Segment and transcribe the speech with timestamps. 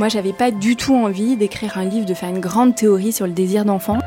[0.00, 3.28] Moi, j'avais pas du tout envie d'écrire un livre, de faire une grande théorie sur
[3.28, 3.98] le désir d'enfant.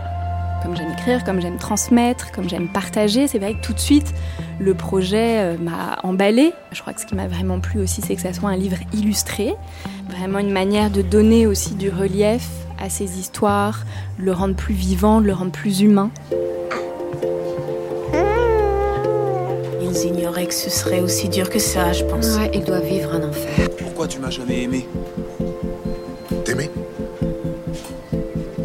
[0.61, 4.13] Comme j'aime écrire, comme j'aime transmettre, comme j'aime partager, c'est vrai que tout de suite,
[4.59, 6.51] le projet euh, m'a emballé.
[6.73, 8.75] Je crois que ce qui m'a vraiment plu aussi, c'est que ça soit un livre
[8.93, 9.55] illustré,
[10.09, 13.85] vraiment une manière de donner aussi du relief à ces histoires,
[14.17, 16.11] le rendre plus vivant, le rendre plus humain.
[19.81, 22.35] Ils ignoraient que ce serait aussi dur que ça, je pense.
[22.37, 23.69] Ouais, ils doivent vivre un enfer.
[23.77, 24.85] Pourquoi tu m'as jamais aimé?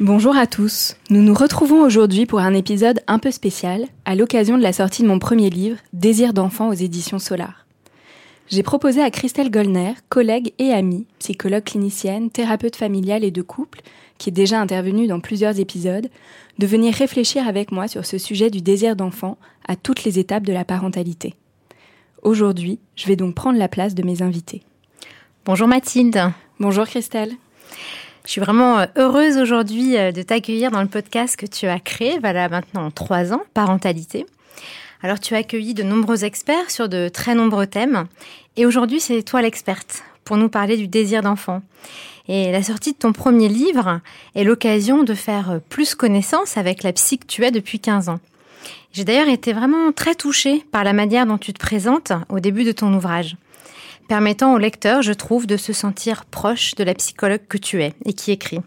[0.00, 0.96] Bonjour à tous.
[1.08, 5.02] Nous nous retrouvons aujourd'hui pour un épisode un peu spécial à l'occasion de la sortie
[5.02, 7.64] de mon premier livre, Désir d'enfant aux éditions Solar.
[8.48, 13.82] J'ai proposé à Christelle Gollner, collègue et amie, psychologue clinicienne, thérapeute familiale et de couple,
[14.18, 16.08] qui est déjà intervenue dans plusieurs épisodes,
[16.58, 20.44] de venir réfléchir avec moi sur ce sujet du désir d'enfant à toutes les étapes
[20.44, 21.36] de la parentalité.
[22.22, 24.64] Aujourd'hui, je vais donc prendre la place de mes invités.
[25.44, 26.32] Bonjour Mathilde.
[26.58, 27.36] Bonjour Christelle.
[28.24, 31.78] Je suis vraiment euh, heureuse aujourd'hui euh, de t'accueillir dans le podcast que tu as
[31.78, 34.24] créé, voilà maintenant trois ans, Parentalité.
[35.02, 38.06] Alors tu as accueilli de nombreux experts sur de très nombreux thèmes
[38.56, 41.60] et aujourd'hui c'est toi l'experte pour nous parler du désir d'enfant.
[42.26, 44.00] Et la sortie de ton premier livre
[44.34, 48.20] est l'occasion de faire plus connaissance avec la psy que tu es depuis 15 ans.
[48.94, 52.64] J'ai d'ailleurs été vraiment très touchée par la manière dont tu te présentes au début
[52.64, 53.36] de ton ouvrage,
[54.08, 57.94] permettant au lecteur, je trouve, de se sentir proche de la psychologue que tu es
[58.04, 58.60] et qui écrit.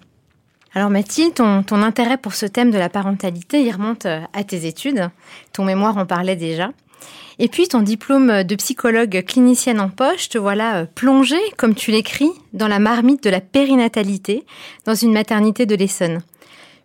[0.74, 4.44] Alors Mathilde, ton, ton intérêt pour ce thème de la parentalité, il remonte euh, à
[4.44, 5.10] tes études.
[5.54, 6.72] Ton mémoire en parlait déjà.
[7.40, 11.92] Et puis ton diplôme de psychologue clinicienne en poche, te voilà euh, plongée, comme tu
[11.92, 14.46] l'écris, dans la marmite de la périnatalité
[14.86, 16.22] dans une maternité de l'Essonne.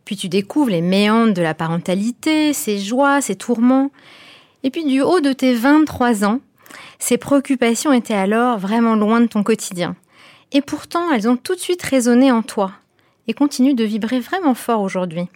[0.05, 3.91] Puis tu découvres les méandres de la parentalité, ses joies, ses tourments.
[4.63, 6.41] Et puis du haut de tes 23 ans,
[7.03, 9.97] ces préoccupations étaient alors vraiment loin de ton quotidien.
[10.53, 12.71] Et pourtant, elles ont tout de suite résonné en toi
[13.27, 15.27] et continuent de vibrer vraiment fort aujourd'hui.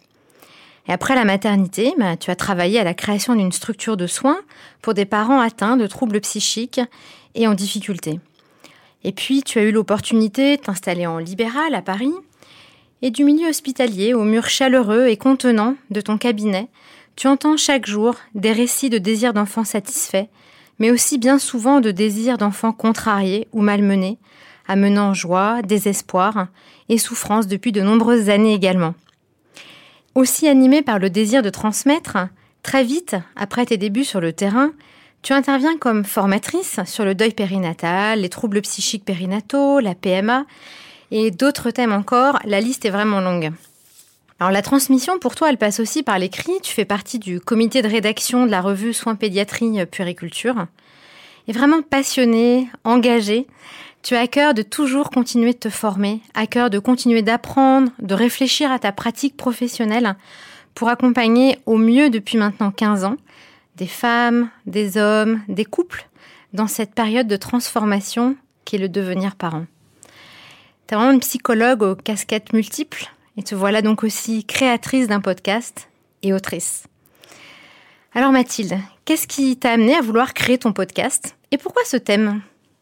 [0.87, 4.39] Et après la maternité, bah, tu as travaillé à la création d'une structure de soins
[4.81, 6.81] pour des parents atteints de troubles psychiques
[7.35, 8.21] et en difficulté.
[9.03, 12.15] Et puis, tu as eu l'opportunité de t'installer en libéral à Paris
[13.03, 16.69] et du milieu hospitalier aux murs chaleureux et contenants de ton cabinet,
[17.17, 20.29] tu entends chaque jour des récits de désirs d'enfants satisfaits,
[20.79, 24.19] mais aussi bien souvent de désirs d'enfants contrariés ou malmenés,
[24.69, 26.49] amenant joie, désespoir
[26.89, 28.95] et souffrance depuis de nombreuses années également.
[30.15, 32.17] Aussi animé par le désir de transmettre,
[32.63, 34.73] très vite, après tes débuts sur le terrain,
[35.23, 40.47] tu interviens comme formatrice sur le deuil périnatal, les troubles psychiques périnataux, la PMA
[41.11, 43.53] et d'autres thèmes encore, la liste est vraiment longue.
[44.39, 46.61] Alors la transmission, pour toi, elle passe aussi par l'écrit.
[46.63, 50.67] Tu fais partie du comité de rédaction de la revue Soins Pédiatrie Puériculture.
[51.49, 53.47] Et vraiment passionné, engagé,
[54.03, 57.91] tu as à cœur de toujours continuer de te former, à cœur de continuer d'apprendre,
[57.99, 60.17] de réfléchir à ta pratique professionnelle
[60.75, 63.17] pour accompagner au mieux depuis maintenant 15 ans
[63.77, 66.09] des femmes, des hommes, des couples
[66.53, 69.67] dans cette période de transformation qui est le devenir parent.
[70.87, 75.21] Tu es vraiment une psychologue aux casquettes multiples et te voilà donc aussi créatrice d'un
[75.21, 75.89] podcast
[76.23, 76.85] et autrice.
[78.15, 82.41] Alors Mathilde, qu'est-ce qui t'a amené à vouloir créer ton podcast et pourquoi ce thème?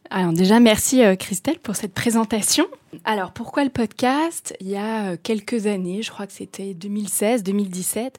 [0.09, 2.67] Alors déjà, merci euh, Christelle pour cette présentation.
[3.03, 4.55] Alors pourquoi le podcast?
[4.61, 8.11] Il y a euh, quelques années, je crois que c'était 2016-2017,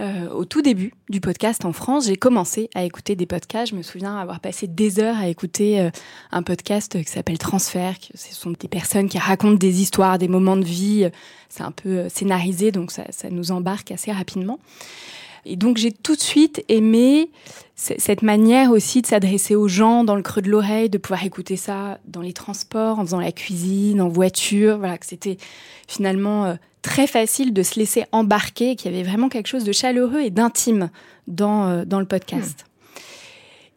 [0.00, 3.72] euh, au tout début du podcast en France, j'ai commencé à écouter des podcasts.
[3.72, 5.90] Je me souviens avoir passé des heures à écouter euh,
[6.32, 7.96] un podcast qui s'appelle Transfert.
[8.14, 11.08] Ce sont des personnes qui racontent des histoires, des moments de vie.
[11.48, 14.58] C'est un peu scénarisé, donc ça, ça nous embarque assez rapidement.
[15.46, 17.30] Et donc j'ai tout de suite aimé
[17.76, 21.56] cette manière aussi de s'adresser aux gens dans le creux de l'oreille, de pouvoir écouter
[21.56, 25.38] ça dans les transports, en faisant la cuisine, en voiture, voilà, que c'était
[25.88, 29.72] finalement euh, très facile de se laisser embarquer, qu'il y avait vraiment quelque chose de
[29.72, 30.90] chaleureux et d'intime
[31.26, 32.64] dans, euh, dans le podcast.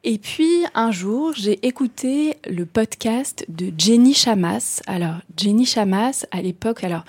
[0.04, 4.82] Et puis un jour, j'ai écouté le podcast de Jenny Chamas.
[4.88, 7.04] Alors Jenny Chamas, à l'époque, alors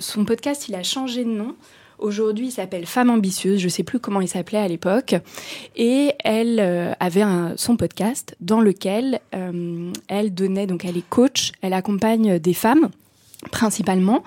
[0.00, 1.54] son podcast, il a changé de nom.
[2.00, 3.60] Aujourd'hui, il s'appelle Femme ambitieuse.
[3.60, 5.14] Je ne sais plus comment il s'appelait à l'époque.
[5.76, 7.22] Et elle euh, avait
[7.56, 12.88] son podcast dans lequel euh, elle donnait, donc elle est coach, elle accompagne des femmes
[13.52, 14.24] principalement.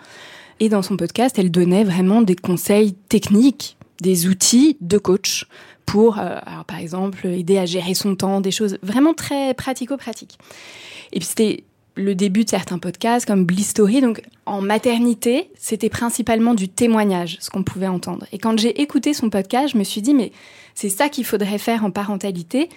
[0.60, 5.48] Et dans son podcast, elle donnait vraiment des conseils techniques, des outils de coach
[5.88, 10.38] pour, euh, par exemple, aider à gérer son temps, des choses vraiment très pratico-pratiques.
[11.12, 11.64] Et puis c'était
[11.96, 14.02] le début de certains podcasts comme Bliss Story.
[14.02, 18.26] Donc en maternité, c'était principalement du témoignage, ce qu'on pouvait entendre.
[18.32, 20.32] Et quand j'ai écouté son podcast, je me suis dit, mais
[20.76, 22.70] c'est ça qu'il faudrait faire en parentalité,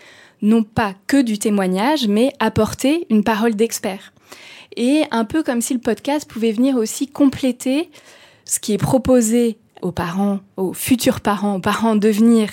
[0.42, 4.12] non pas que du témoignage, mais apporter une parole d'expert.
[4.76, 7.90] Et un peu comme si le podcast pouvait venir aussi compléter
[8.44, 12.50] ce qui est proposé aux parents, aux futurs parents, aux parents en devenir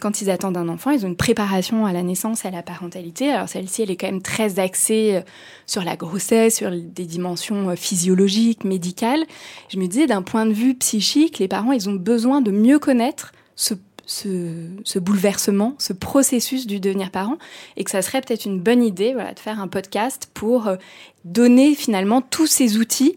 [0.00, 3.30] quand ils attendent un enfant, ils ont une préparation à la naissance à la parentalité.
[3.30, 5.20] Alors celle-ci, elle est quand même très axée euh,
[5.66, 9.24] sur la grossesse, sur des dimensions euh, physiologiques, médicales.
[9.68, 12.78] Je me disais, d'un point de vue psychique, les parents, ils ont besoin de mieux
[12.78, 13.74] connaître ce
[14.06, 17.38] ce, bouleversement, ce processus du devenir parent,
[17.76, 20.76] et que ça serait peut-être une bonne idée voilà, de faire un podcast pour euh,
[21.24, 23.16] donner finalement tous ces outils,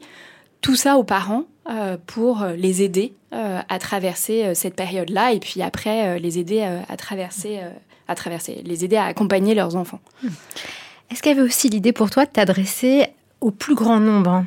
[0.61, 1.43] tout ça aux parents,
[2.05, 6.63] pour les aider euh, à traverser euh, cette période-là et puis après euh, les aider
[6.63, 7.59] à traverser,
[8.07, 9.99] à traverser, les aider à accompagner leurs enfants.
[10.23, 10.29] Hmm.
[11.11, 13.05] Est-ce qu'il y avait aussi l'idée pour toi de t'adresser
[13.39, 14.45] au plus grand nombre hein,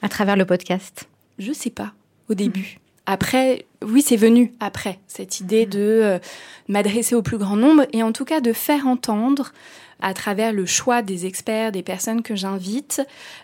[0.00, 1.10] à travers le podcast?
[1.38, 1.92] Je sais pas
[2.30, 2.78] au début.
[3.06, 6.20] Après, oui, c'est venu après cette idée de
[6.68, 9.52] m'adresser au plus grand nombre et en tout cas de faire entendre
[10.00, 13.02] à travers le choix des experts, des personnes que j'invite,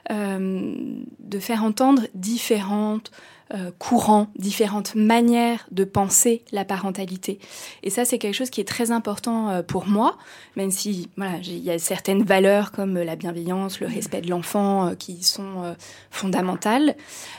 [0.09, 3.11] de faire entendre différentes
[3.55, 7.39] euh, courants, différentes manières de penser la parentalité.
[7.83, 10.19] Et ça, c'est quelque chose qui est très important euh, pour moi,
[10.55, 14.89] même si voilà, il y a certaines valeurs comme la bienveillance, le respect de l'enfant
[14.89, 15.75] euh, qui sont
[16.11, 16.95] fondamentales.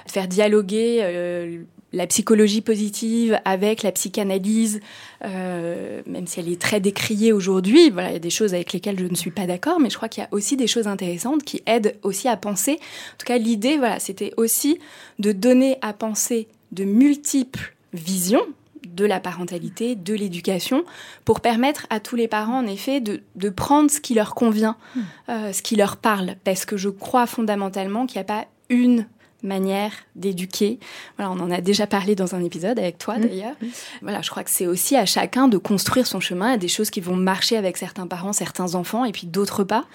[0.08, 1.60] Faire dialoguer
[1.92, 4.80] la psychologie positive avec la psychanalyse,
[5.26, 8.74] euh, même si elle est très décriée aujourd'hui, voilà, il y a des choses avec
[8.74, 10.88] lesquelles je ne suis pas d'accord, mais je crois qu'il y a aussi des choses
[10.88, 12.74] intéressantes qui aident aussi à penser.
[12.74, 14.80] En tout cas, l'idée, voilà, c'était aussi
[15.18, 18.46] de donner à penser de multiples visions
[18.88, 20.84] de la parentalité, de l'éducation,
[21.26, 24.78] pour permettre à tous les parents, en effet, de, de prendre ce qui leur convient,
[24.96, 25.00] mmh.
[25.30, 29.06] euh, ce qui leur parle, parce que je crois fondamentalement qu'il n'y a pas une
[29.44, 30.80] manière d'éduquer.
[31.18, 33.22] Voilà, on en a déjà parlé dans un épisode avec toi mmh.
[33.22, 33.56] d'ailleurs.
[33.62, 33.68] Mmh.
[34.02, 36.54] Voilà, je crois que c'est aussi à chacun de construire son chemin.
[36.54, 39.86] A des choses qui vont marcher avec certains parents, certains enfants, et puis d'autres pas.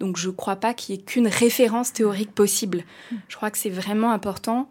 [0.00, 2.84] Donc je ne crois pas qu'il y ait qu'une référence théorique possible.
[3.10, 3.16] Mmh.
[3.28, 4.68] Je crois que c'est vraiment important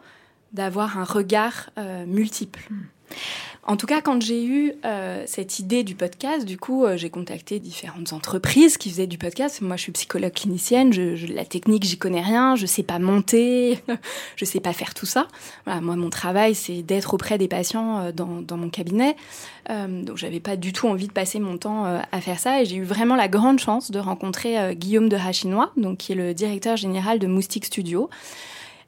[0.52, 2.70] d'avoir un regard euh, multiple.
[3.66, 7.10] En tout cas, quand j'ai eu euh, cette idée du podcast, du coup, euh, j'ai
[7.10, 9.62] contacté différentes entreprises qui faisaient du podcast.
[9.62, 13.80] Moi, je suis psychologue clinicienne, je, la technique, j'y connais rien, je sais pas monter,
[14.36, 15.30] je sais pas faire tout ça.
[15.66, 19.16] Voilà, moi, mon travail, c'est d'être auprès des patients euh, dans, dans, mon cabinet.
[19.70, 22.62] donc, j'avais pas du tout envie de passer mon temps à faire ça.
[22.62, 26.16] Et j'ai eu vraiment la grande chance de rencontrer Guillaume de Rachinois, donc qui est
[26.16, 28.10] le directeur général de Moustique Studio.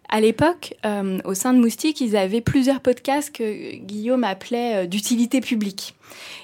[0.09, 4.85] À l'époque, euh, au sein de Moustique, ils avaient plusieurs podcasts que Guillaume appelait euh,
[4.85, 5.95] d'utilité publique.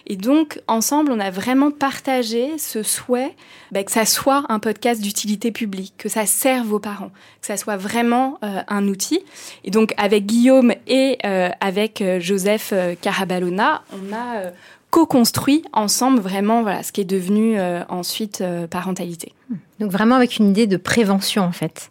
[0.07, 3.35] Et donc, ensemble, on a vraiment partagé ce souhait
[3.71, 7.55] bah, que ça soit un podcast d'utilité publique, que ça serve aux parents, que ça
[7.55, 9.19] soit vraiment euh, un outil.
[9.63, 14.51] Et donc, avec Guillaume et avec Joseph Carabalona, on a
[14.89, 19.33] co-construit ensemble vraiment ce qui est devenu ensuite parentalité.
[19.79, 21.89] Donc vraiment avec une idée de prévention en fait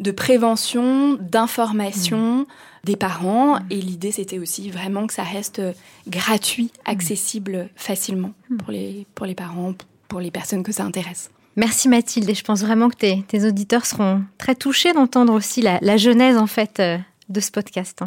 [0.00, 2.46] de prévention, d'information mmh.
[2.84, 3.56] des parents.
[3.56, 3.66] Mmh.
[3.70, 5.72] Et l'idée, c'était aussi vraiment que ça reste euh,
[6.08, 6.90] gratuit, mmh.
[6.90, 9.74] accessible facilement pour les, pour les parents,
[10.08, 11.30] pour les personnes que ça intéresse.
[11.56, 15.96] Merci Mathilde, et je pense vraiment que tes, auditeurs seront très touchés d'entendre aussi la,
[15.98, 18.00] genèse en fait euh, de ce podcast.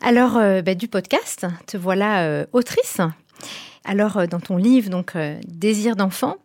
[0.00, 3.00] Alors, euh, bah, du podcast, te voilà autrice.
[3.84, 5.14] Alors, dans ton livre, donc
[5.48, 6.36] Désir d'enfant,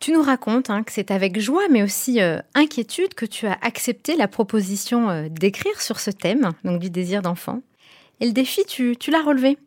[0.00, 3.58] Tu nous racontes hein, que c'est avec joie mais aussi euh, inquiétude que tu as
[3.60, 7.60] accepté la proposition euh, d'écrire sur ce thème, donc du désir d'enfant.
[8.20, 9.58] Et le défi, tu, tu l'as relevé.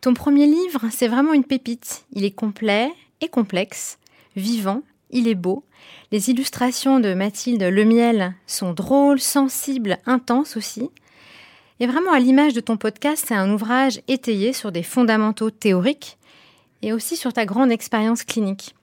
[0.00, 2.04] Ton premier livre, c'est vraiment une pépite.
[2.12, 2.90] Il est complet
[3.20, 3.98] et complexe,
[4.34, 5.64] vivant, il est beau.
[6.10, 10.90] Les illustrations de Mathilde Lemiel sont drôles, sensibles, intenses aussi.
[11.78, 16.18] Et vraiment, à l'image de ton podcast, c'est un ouvrage étayé sur des fondamentaux théoriques
[16.82, 18.74] et aussi sur ta grande expérience clinique.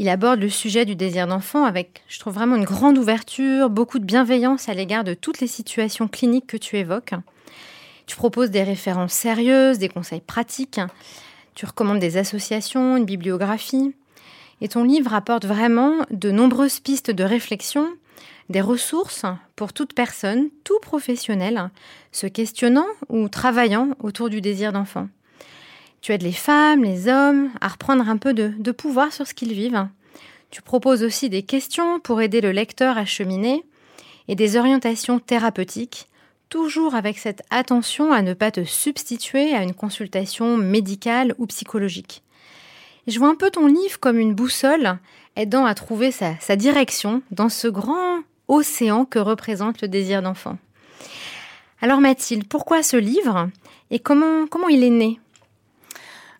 [0.00, 3.98] Il aborde le sujet du désir d'enfant avec, je trouve vraiment une grande ouverture, beaucoup
[3.98, 7.14] de bienveillance à l'égard de toutes les situations cliniques que tu évoques.
[8.06, 10.80] Tu proposes des références sérieuses, des conseils pratiques.
[11.56, 13.92] Tu recommandes des associations, une bibliographie.
[14.60, 17.88] Et ton livre apporte vraiment de nombreuses pistes de réflexion,
[18.50, 19.26] des ressources
[19.56, 21.70] pour toute personne, tout professionnel,
[22.12, 25.08] se questionnant ou travaillant autour du désir d'enfant.
[26.00, 29.52] Tu aides les femmes, les hommes à reprendre un peu de, pouvoir sur ce qu'ils
[29.52, 29.88] vivent.
[30.50, 33.64] Tu proposes aussi des questions pour aider le lecteur à cheminer
[34.28, 36.06] et des orientations thérapeutiques,
[36.48, 42.22] toujours avec cette attention à ne pas te substituer à une consultation médicale ou psychologique.
[43.06, 44.98] je vois un peu ton livre comme une boussole
[45.36, 50.58] aidant à trouver sa, sa direction dans ce grand océan que représente le désir d'enfant.
[51.80, 53.50] Alors Mathilde, pourquoi ce livre
[53.90, 55.20] et comment, comment il est né?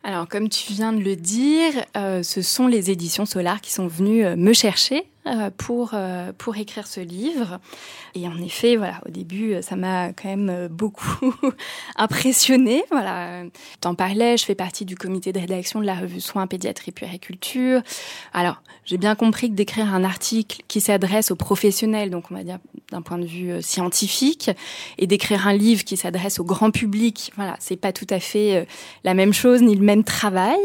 [0.04, 3.88] Alors, comme tu viens de le dire, euh, ce sont les éditions Solar qui sont
[3.88, 5.04] venues euh, me chercher
[5.56, 5.94] pour,
[6.38, 7.58] pour écrire ce livre.
[8.14, 11.34] Et en effet, voilà, au début, ça m'a quand même beaucoup
[11.96, 12.82] impressionné.
[12.90, 13.42] Voilà,
[13.80, 17.82] t'en parlais, je fais partie du comité de rédaction de la revue Soins, Pédiatrie, Puériculture.
[18.32, 22.42] Alors, j'ai bien compris que d'écrire un article qui s'adresse aux professionnels, donc on va
[22.42, 22.58] dire
[22.90, 24.50] d'un point de vue euh, scientifique,
[24.96, 28.56] et d'écrire un livre qui s'adresse au grand public, voilà, c'est pas tout à fait
[28.56, 28.64] euh,
[29.04, 30.58] la même chose ni le même travail.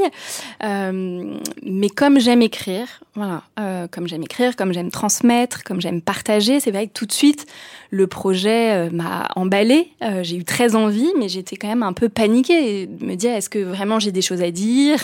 [0.63, 3.43] Euh, mais comme j'aime écrire, voilà,
[3.91, 7.45] comme j'aime écrire, comme j'aime transmettre, comme j'aime partager, c'est vrai que tout de suite
[7.89, 9.91] le projet m'a emballé.
[10.23, 13.49] j'ai eu très envie, mais j'étais quand même un peu paniquée, de me dire est-ce
[13.49, 14.97] que vraiment j'ai des choses à dire,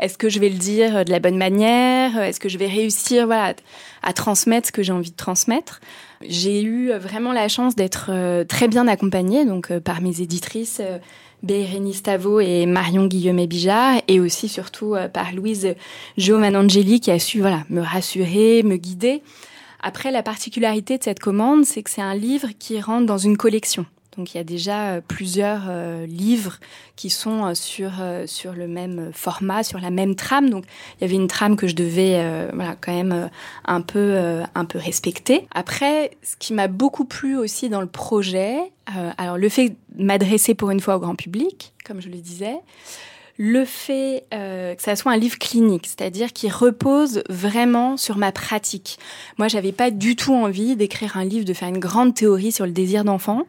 [0.00, 3.26] est-ce que je vais le dire de la bonne manière, est-ce que je vais réussir,
[3.26, 3.54] voilà,
[4.02, 5.80] à transmettre ce que j'ai envie de transmettre?
[6.28, 10.20] J'ai eu euh, vraiment la chance d'être euh, très bien accompagnée donc euh, par mes
[10.20, 10.80] éditrices
[11.42, 15.74] Bérénice Tavo et Marion Guillaume-Bijard et aussi surtout par Louise
[16.28, 19.22] Angeli qui a su voilà me rassurer, me guider.
[19.82, 23.36] Après la particularité de cette commande, c'est que c'est un livre qui rentre dans une
[23.36, 23.84] collection.
[24.16, 26.58] Donc il y a déjà euh, plusieurs euh, livres
[26.96, 27.92] qui sont euh, sur
[28.26, 30.50] sur le même format, sur la même trame.
[30.50, 30.64] Donc
[30.96, 33.30] il y avait une trame que je devais voilà quand même
[33.64, 35.46] un peu un peu respecter.
[35.54, 38.58] Après, ce qui m'a beaucoup plu aussi dans le projet,
[39.18, 42.56] alors le fait de m'adresser pour une fois au grand public, comme je le disais,
[43.38, 48.32] le fait euh, que ça soit un livre clinique, c'est-à-dire qui repose vraiment sur ma
[48.32, 48.98] pratique.
[49.38, 52.66] Moi, j'avais pas du tout envie d'écrire un livre, de faire une grande théorie sur
[52.66, 53.46] le désir d'enfant.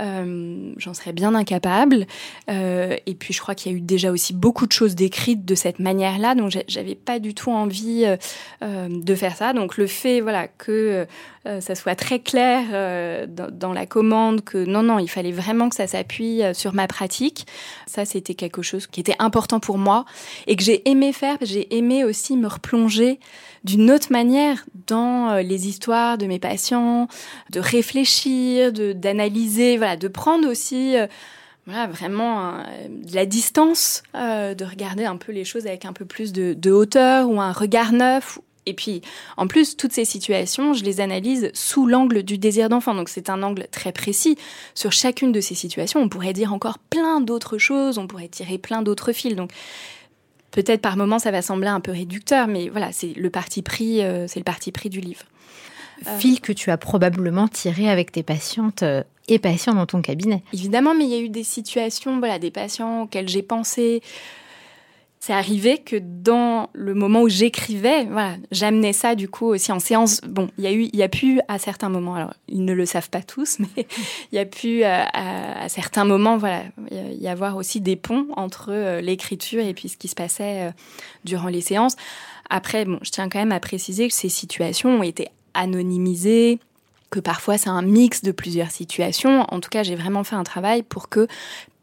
[0.00, 2.06] Euh, J'en serais bien incapable.
[2.50, 5.44] Euh, et puis, je crois qu'il y a eu déjà aussi beaucoup de choses décrites
[5.44, 8.16] de cette manière-là, donc j'avais pas du tout envie euh,
[8.62, 9.52] euh, de faire ça.
[9.52, 11.06] Donc, le fait, voilà, que
[11.46, 15.68] euh, ça soit très clair dans, dans, la commande que non, non, il fallait vraiment
[15.68, 17.46] que ça s'appuie sur ma pratique.
[17.86, 20.04] Ça, c'était quelque chose qui était important pour moi
[20.46, 21.36] et que j'ai aimé faire.
[21.42, 23.20] J'ai aimé aussi me replonger
[23.64, 27.08] d'une autre manière dans les histoires de mes patients,
[27.50, 30.96] de réfléchir, de d'analyser, voilà, de prendre aussi
[31.66, 32.54] voilà, vraiment
[32.88, 36.70] de la distance, euh, de regarder un peu les choses avec un peu plus de
[36.70, 38.38] hauteur ou un regard neuf
[38.70, 39.02] et puis,
[39.36, 42.94] en plus, toutes ces situations, je les analyse sous l'angle du désir d'enfant.
[42.94, 44.38] Donc, c'est un angle très précis.
[44.74, 48.58] Sur chacune de ces situations, on pourrait dire encore plein d'autres choses, on pourrait tirer
[48.58, 49.34] plein d'autres fils.
[49.34, 49.50] Donc,
[50.52, 54.02] peut-être par moments, ça va sembler un peu réducteur, mais voilà, c'est le parti pris,
[54.02, 55.24] euh, c'est le parti pris du livre.
[56.18, 60.42] Fil que tu as probablement tiré avec tes patientes euh, et patients dans ton cabinet.
[60.54, 64.00] Évidemment, mais il y a eu des situations, voilà, des patients auxquels j'ai pensé,
[65.22, 69.78] c'est arrivé que dans le moment où j'écrivais, voilà, j'amenais ça du coup aussi en
[69.78, 70.22] séance.
[70.22, 72.72] Bon, il y a eu, il y a pu à certains moments, alors ils ne
[72.72, 73.86] le savent pas tous, mais
[74.32, 78.70] il y a pu à, à, certains moments, voilà, y avoir aussi des ponts entre
[78.70, 80.70] euh, l'écriture et puis ce qui se passait euh,
[81.26, 81.96] durant les séances.
[82.48, 86.60] Après, bon, je tiens quand même à préciser que ces situations ont été anonymisées,
[87.10, 89.44] que parfois c'est un mix de plusieurs situations.
[89.50, 91.28] En tout cas, j'ai vraiment fait un travail pour que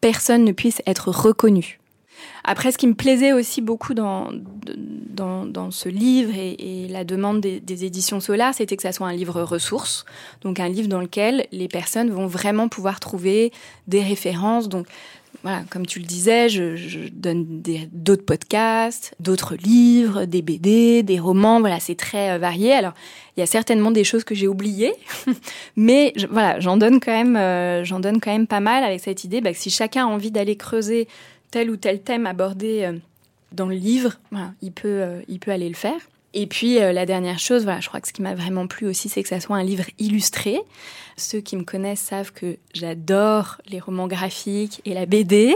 [0.02, 1.80] personne ne puisse être reconnu.
[2.44, 4.30] Après, ce qui me plaisait aussi beaucoup dans,
[5.18, 9.42] dans, ce livre et, la demande des, éditions Solar, c'était que ça soit un livre
[9.42, 10.06] ressource,
[10.42, 13.52] donc un livre dans lequel les personnes vont vraiment pouvoir trouver
[13.88, 14.70] des références.
[14.70, 14.88] Donc,
[15.44, 17.46] voilà, comme tu le disais, je, je donne
[17.92, 21.60] d'autres podcasts, d'autres livres, des BD, des romans.
[21.60, 22.74] Voilà, c'est très euh, varié.
[22.74, 22.94] Alors,
[23.36, 24.94] il y a certainement des choses que j'ai oubliées,
[25.76, 29.24] mais voilà, j'en donne quand même, euh, j'en donne quand même pas mal avec cette
[29.24, 31.08] idée bah, que si chacun a envie d'aller creuser
[31.52, 32.98] tel ou tel thème abordé euh,
[33.52, 36.00] dans le livre, voilà, il peut, il peut aller le faire.
[36.34, 38.86] Et puis euh, la dernière chose, voilà, je crois que ce qui m'a vraiment plu
[38.86, 40.60] aussi, c'est que ça soit un livre illustré.
[41.16, 45.56] Ceux qui me connaissent savent que j'adore les romans graphiques et la BD,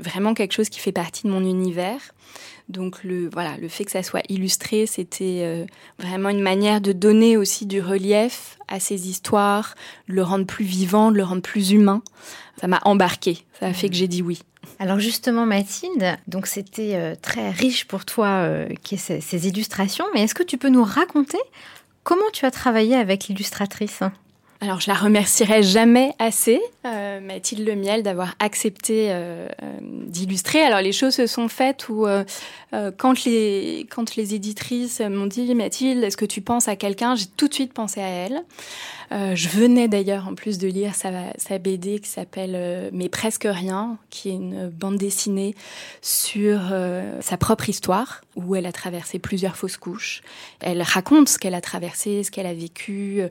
[0.00, 2.00] vraiment quelque chose qui fait partie de mon univers.
[2.68, 5.64] Donc le voilà, le fait que ça soit illustré, c'était euh,
[6.00, 9.76] vraiment une manière de donner aussi du relief à ces histoires,
[10.08, 12.02] de le rendre plus vivant, de le rendre plus humain.
[12.60, 14.40] Ça m'a embarqué, ça a fait que j'ai dit oui.
[14.78, 20.22] Alors justement Mathilde, donc c'était euh, très riche pour toi euh, ces, ces illustrations, mais
[20.22, 21.38] est-ce que tu peux nous raconter
[22.02, 24.02] comment tu as travaillé avec l'illustratrice?
[24.62, 30.62] Alors, je la remercierai jamais assez, euh, Mathilde Lemiel, d'avoir accepté euh, euh, d'illustrer.
[30.62, 32.06] Alors, les choses se sont faites où,
[32.96, 37.14] quand, les, quand les éditrices m'ont dit Mathilde, est-ce que tu penses à quelqu'un?
[37.16, 38.44] J'ai tout de suite pensé à elle.
[39.10, 44.30] Je venais d'ailleurs en plus de lire sa, BD qui s'appelle Mais presque rien, qui
[44.30, 45.54] est une bande dessinée
[46.02, 46.60] sur
[47.20, 50.22] sa propre histoire, où elle a traversé plusieurs fausses couches.
[50.60, 53.22] Elle raconte ce qu'elle a traversé, ce qu'elle a vécu,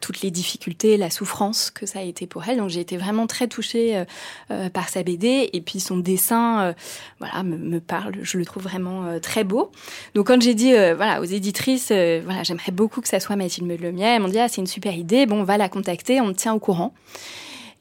[0.00, 0.57] toutes les difficultés,
[0.96, 2.58] la souffrance que ça a été pour elle.
[2.58, 4.04] Donc j'ai été vraiment très touchée euh,
[4.50, 6.74] euh, par sa BD et puis son dessin,
[7.18, 8.14] voilà, me, parle.
[8.22, 9.70] Je le trouve vraiment très beau.
[10.14, 14.04] Donc quand j'ai dit, voilà, aux éditrices, voilà, j'aimerais beaucoup que ça soit Mathilde Lemier,
[14.04, 16.32] elles m'ont dit ah c'est une super idée bon, on va la contacter, on me
[16.32, 16.92] tient au courant.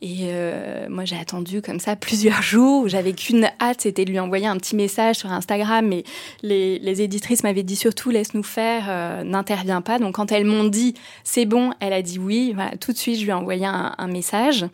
[0.02, 2.88] Et euh, moi, j'ai attendu comme ça plusieurs jours.
[2.88, 5.88] J'avais qu'une hâte, c'était de lui envoyer un petit message sur Instagram.
[5.88, 6.04] Mais
[6.44, 9.98] les, les éditrices m'avaient dit surtout laisse-nous faire, euh, n'interviens pas.
[9.98, 12.52] Donc quand elles m'ont dit c'est bon, elle a dit oui.
[12.54, 14.66] Voilà, tout de suite, je lui ai envoyé un, message.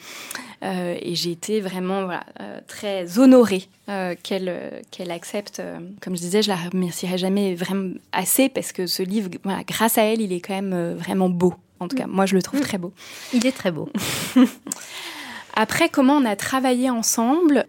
[0.64, 2.24] Euh, et j'ai été vraiment voilà,
[2.68, 3.68] très honorée
[4.22, 5.62] qu'elle qu'elle accepte.
[6.02, 9.98] Comme je disais, je la remercierai jamais vraiment assez parce que ce livre, voilà, grâce
[9.98, 11.56] à elle, il est quand même vraiment beau.
[11.84, 12.94] En tout cas, moi, je le trouve très beau.
[13.34, 13.90] Il est très beau.
[15.56, 17.68] Après, comment on a travaillé ensemble?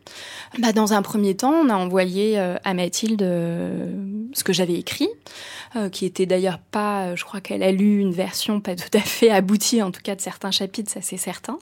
[0.58, 3.92] Bah, Dans un premier temps, on a envoyé euh, à Mathilde euh,
[4.32, 5.08] ce que j'avais écrit,
[5.76, 9.00] euh, qui était d'ailleurs pas, je crois qu'elle a lu une version pas tout à
[9.00, 11.58] fait aboutie, en tout cas de certains chapitres, ça c'est certain.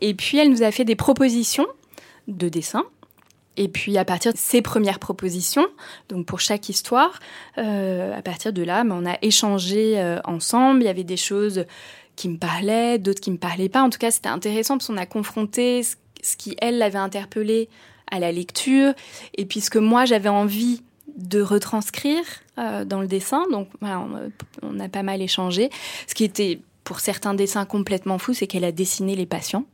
[0.00, 1.66] et puis, elle nous a fait des propositions
[2.26, 2.84] de dessin.
[3.56, 5.66] Et puis à partir de ces premières propositions,
[6.08, 7.20] donc pour chaque histoire,
[7.58, 10.82] euh, à partir de là, on a échangé euh, ensemble.
[10.82, 11.66] Il y avait des choses
[12.16, 13.82] qui me parlaient, d'autres qui me parlaient pas.
[13.82, 17.68] En tout cas, c'était intéressant parce qu'on a confronté ce, qui elle l'avait interpellé
[18.10, 18.92] à la lecture,
[19.36, 20.82] et puis ce que moi j'avais envie
[21.16, 22.24] de retranscrire
[22.58, 23.44] euh, dans le dessin.
[23.50, 24.06] Donc voilà,
[24.62, 25.70] on a pas mal échangé.
[26.06, 29.64] Ce qui était pour certains dessins complètement fou, c'est qu'elle a dessiné les patients.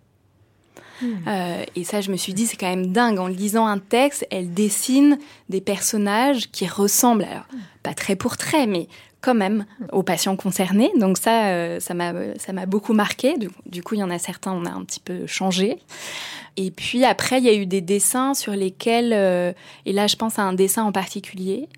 [1.03, 3.19] Euh, et ça, je me suis dit, c'est quand même dingue.
[3.19, 7.47] En lisant un texte, elle dessine des personnages qui ressemblent, alors
[7.83, 8.89] pas trait pour trait, mais
[9.21, 10.91] quand même aux patients concernés.
[10.99, 13.37] Donc ça, euh, ça m'a, ça m'a beaucoup marqué.
[13.37, 15.79] Du, du, coup, il y en a certains, on a un petit peu changé.
[16.57, 19.53] Et puis après, il y a eu des dessins sur lesquels, euh,
[19.87, 21.69] et là, je pense à un dessin en particulier,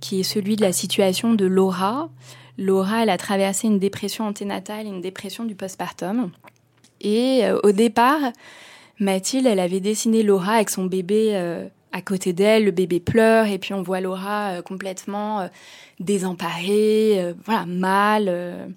[0.00, 2.08] qui est celui de la situation de Laura.
[2.58, 6.30] Laura, elle a traversé une dépression anténatale, une dépression du postpartum.
[7.00, 8.20] Et euh, au départ,
[9.00, 13.46] Mathilde, elle avait dessiné Laura avec son bébé euh, à côté d'elle, le bébé pleure,
[13.46, 15.46] et puis on voit Laura euh, complètement euh,
[16.00, 18.74] désemparée, voilà, mal.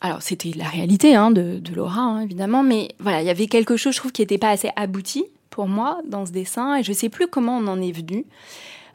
[0.00, 3.76] Alors c'était la réalité hein, de, Laura, hein, évidemment, mais voilà, il y avait quelque
[3.76, 6.92] chose, je trouve, qui n'était pas assez abouti pour moi dans ce dessin, et je
[6.92, 8.24] sais plus comment on en est venu.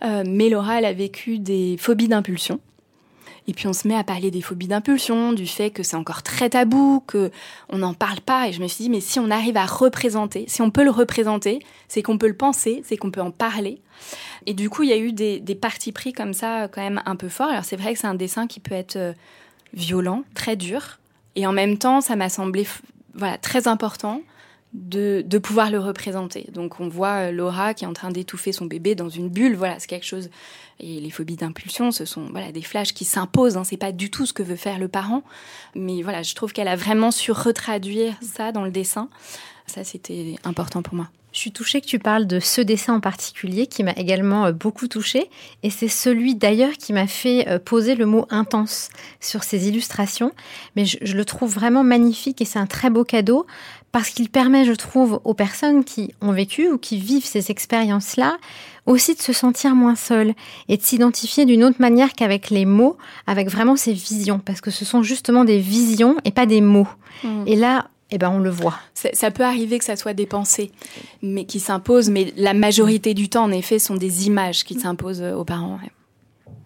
[0.02, 2.60] Mais Laura, elle a vécu des phobies d'impulsion.
[3.48, 6.24] Et puis on se met à parler des phobies d'impulsion, du fait que c'est encore
[6.24, 7.32] très tabou, que
[7.70, 8.48] on n'en parle pas.
[8.48, 10.90] Et je me suis dit, mais si on arrive à représenter, si on peut le
[10.90, 13.82] représenter, c'est qu'on peut le penser, c'est qu'on peut en parler.
[14.46, 17.02] Et du coup, il y a eu des, des partis pris comme ça, quand même
[17.06, 17.50] un peu forts.
[17.50, 19.14] Alors c'est vrai que c'est un dessin qui peut être euh,
[19.74, 21.00] violent, très dur.
[21.36, 22.68] Et en même temps, ça m'a semblé
[23.14, 24.22] voilà, très important
[24.76, 26.48] de, pouvoir le représenter.
[26.54, 29.56] Donc on voit Laura qui est en train d'étouffer son bébé dans une bulle.
[29.56, 30.30] Voilà, c'est quelque chose.
[30.80, 33.58] Et les phobies d'impulsion, ce sont voilà des flashs qui s'imposent.
[33.58, 33.64] Hein.
[33.64, 35.24] C'est pas du tout ce que veut faire le parent,
[35.74, 39.10] mais voilà, je trouve qu'elle a vraiment su retraduire ça dans le dessin.
[39.68, 41.10] Ça, c'était important pour moi.
[41.32, 44.88] Je suis touchée que tu parles de ce dessin en particulier qui m'a également beaucoup
[44.88, 45.30] touchée.
[45.64, 48.88] Et c'est celui d'ailleurs qui m'a fait poser le mot intense
[49.20, 50.32] sur ces illustrations.
[50.78, 53.46] Mais je le trouve vraiment magnifique et c'est un très beau cadeau
[53.96, 58.36] parce qu'il permet, je trouve, aux personnes qui ont vécu ou qui vivent ces expériences-là
[58.86, 60.34] aussi de se sentir moins seules
[60.68, 64.70] et de s'identifier d'une autre manière qu'avec les mots, avec vraiment ces visions, parce que
[64.70, 66.90] ce sont justement des visions et pas des mots.
[67.24, 67.44] Mmh.
[67.48, 68.78] Et là, eh ben on le voit.
[69.14, 70.72] Ça peut arriver que ça soit des pensées,
[71.22, 75.24] mais qui s'imposent, mais la majorité du temps, en effet, sont des images qui s'imposent
[75.24, 75.80] aux parents.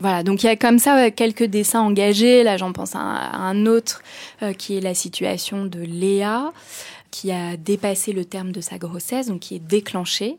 [0.01, 2.43] Voilà, donc il y a comme ça quelques dessins engagés.
[2.43, 4.01] Là, j'en pense à un, autre
[4.41, 6.53] euh, qui est la situation de Léa
[7.11, 10.37] qui a dépassé le terme de sa grossesse, donc qui est déclenchée.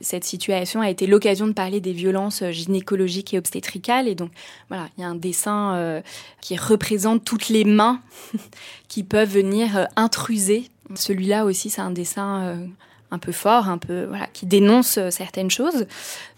[0.00, 4.08] Cette situation a été l'occasion de parler des violences gynécologiques et obstétricales.
[4.08, 4.30] Et donc,
[4.68, 6.00] voilà, il y a un dessin euh,
[6.40, 8.00] qui représente toutes les mains
[8.88, 10.68] qui peuvent venir euh, intruser.
[10.94, 12.58] Celui-là aussi, c'est un dessin
[13.12, 15.86] un peu fort, un peu voilà, qui dénonce euh, certaines choses.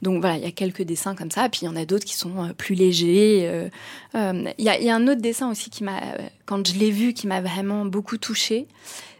[0.02, 2.04] Donc voilà, il y a quelques dessins comme ça, puis il y en a d'autres
[2.04, 3.48] qui sont euh, plus légers.
[4.14, 6.00] Euh, il y, a, un autre dessin aussi qui m'a,
[6.46, 8.66] quand je l'ai vu, qui m'a vraiment beaucoup touchée.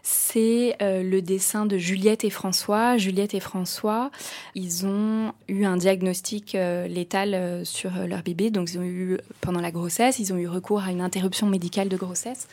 [0.03, 2.95] C'est le dessin de Juliette et François.
[2.97, 4.11] Juliette et François,
[4.53, 8.51] ils ont eu un diagnostic létal sur leur bébé.
[8.51, 11.89] Donc, ils ont eu, pendant la grossesse, ils ont eu recours à une interruption médicale
[11.89, 12.47] de grossesse.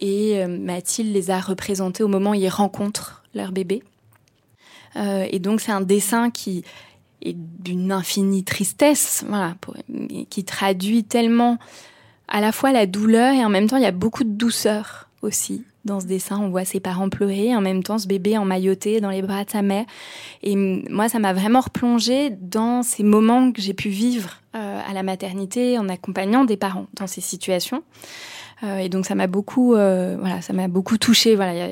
[0.00, 3.82] Et Mathilde les a représentés au moment où ils rencontrent leur bébé.
[4.96, 6.64] Euh, et donc c'est un dessin qui
[7.22, 9.54] est d'une infinie tristesse, voilà,
[10.30, 11.58] qui traduit tellement
[12.28, 15.08] à la fois la douleur et en même temps il y a beaucoup de douceur
[15.22, 16.38] aussi dans ce dessin.
[16.38, 19.50] On voit ses parents pleurer, en même temps ce bébé emmailloté dans les bras de
[19.50, 19.86] sa mère.
[20.42, 24.92] Et moi, ça m'a vraiment replongé dans ces moments que j'ai pu vivre euh, à
[24.92, 27.82] la maternité en accompagnant des parents dans ces situations.
[28.62, 31.36] Euh, et donc ça m'a beaucoup, euh, voilà, ça m'a beaucoup touchée.
[31.36, 31.68] Voilà,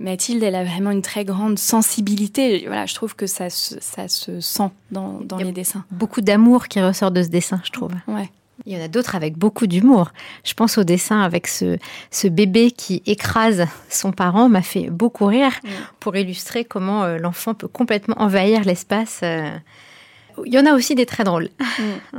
[0.00, 2.64] Mathilde, elle a vraiment une très grande sensibilité.
[2.66, 5.84] Voilà, je trouve que ça, ça se sent dans, dans les dessins.
[5.90, 7.92] Beaucoup d'amour qui ressort de ce dessin, je trouve.
[8.08, 8.28] Ouais.
[8.66, 10.12] Il y en a d'autres avec beaucoup d'humour.
[10.44, 11.76] Je pense au dessin avec ce,
[12.10, 15.52] ce bébé qui écrase son parent, m'a fait beaucoup rire
[15.98, 19.22] pour illustrer comment euh, l'enfant peut complètement envahir l'espace.
[19.22, 21.50] Il y en a aussi des très drôles.
[21.78, 22.18] Mm.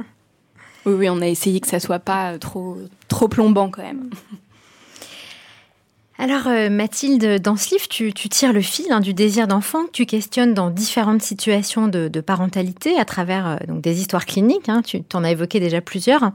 [0.85, 4.09] Oui, oui, on a essayé que ça soit pas trop, trop plombant quand même.
[6.17, 9.91] Alors euh, Mathilde, dans ce livre, tu, tires le fil hein, du désir d'enfant que
[9.91, 14.69] tu questionnes dans différentes situations de, parentalité à travers euh, donc des histoires cliniques.
[14.69, 16.31] Hein, tu t'en as évoqué déjà plusieurs.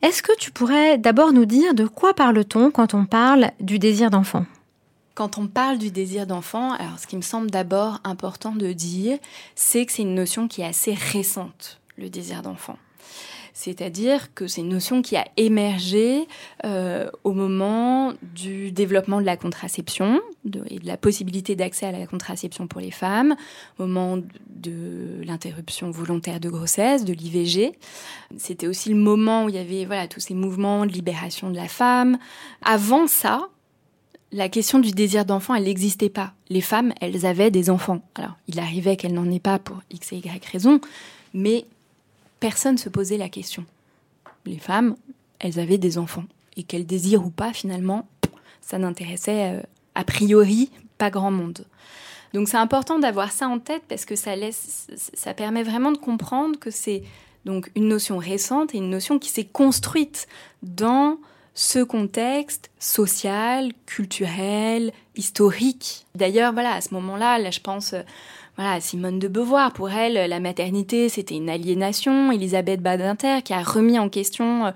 [0.00, 4.10] Est-ce que tu pourrais d'abord nous dire de quoi parle-t-on quand on parle du désir
[4.10, 4.46] d'enfant?
[5.14, 9.18] Quand on parle du désir d'enfant, alors ce qui me semble d'abord important de dire,
[9.54, 12.76] c'est que c'est une notion qui est assez récente, le désir d'enfant.
[13.58, 16.28] C'est-à-dire que c'est une notion qui a émergé
[16.66, 20.20] euh, au moment du développement de la contraception
[20.68, 23.34] et de la possibilité d'accès à la contraception pour les femmes,
[23.78, 27.72] au moment de l'interruption volontaire de grossesse, de l'IVG.
[28.36, 31.56] C'était aussi le moment où il y avait voilà tous ces mouvements de libération de
[31.56, 32.18] la femme.
[32.60, 33.48] Avant ça,
[34.32, 36.34] la question du désir d'enfant, elle n'existait pas.
[36.50, 38.02] Les femmes, elles avaient des enfants.
[38.16, 40.78] Alors, il arrivait qu'elles n'en aient pas pour X et Y raisons,
[41.32, 41.64] mais
[42.40, 43.64] personne se posait la question.
[44.44, 44.96] Les femmes,
[45.38, 46.24] elles avaient des enfants.
[46.56, 48.08] Et qu'elles désirent ou pas, finalement,
[48.60, 49.62] ça n'intéressait euh,
[49.94, 51.66] a priori pas grand monde.
[52.32, 55.98] Donc c'est important d'avoir ça en tête parce que ça laisse, ça permet vraiment de
[55.98, 57.02] comprendre que c'est
[57.44, 60.26] donc une notion récente et une notion qui s'est construite
[60.62, 61.18] dans
[61.54, 66.06] ce contexte social, culturel, historique.
[66.14, 67.94] D'ailleurs, voilà, à ce moment-là, là, je pense
[68.56, 72.32] voilà, Simone de Beauvoir, pour elle, la maternité, c'était une aliénation.
[72.32, 74.72] Elisabeth Badinter, qui a remis en question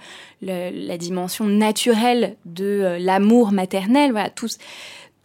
[0.47, 4.11] euh, la dimension naturelle de euh, l'amour maternel.
[4.11, 4.49] Voilà, tout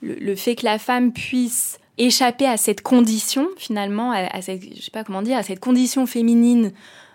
[0.02, 4.92] le, fait que la femme puisse échapper à cette condition, finalement, à, cette, je sais
[4.92, 6.72] pas comment dire, à cette condition féminine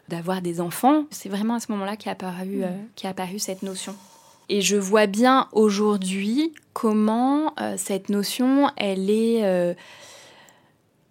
[0.08, 2.68] d'avoir des enfants, c'est vraiment à ce moment-là qu'est apparu, euh,
[3.04, 3.94] a apparu cette notion.
[4.50, 9.76] Et je vois bien aujourd'hui comment cette notion, elle est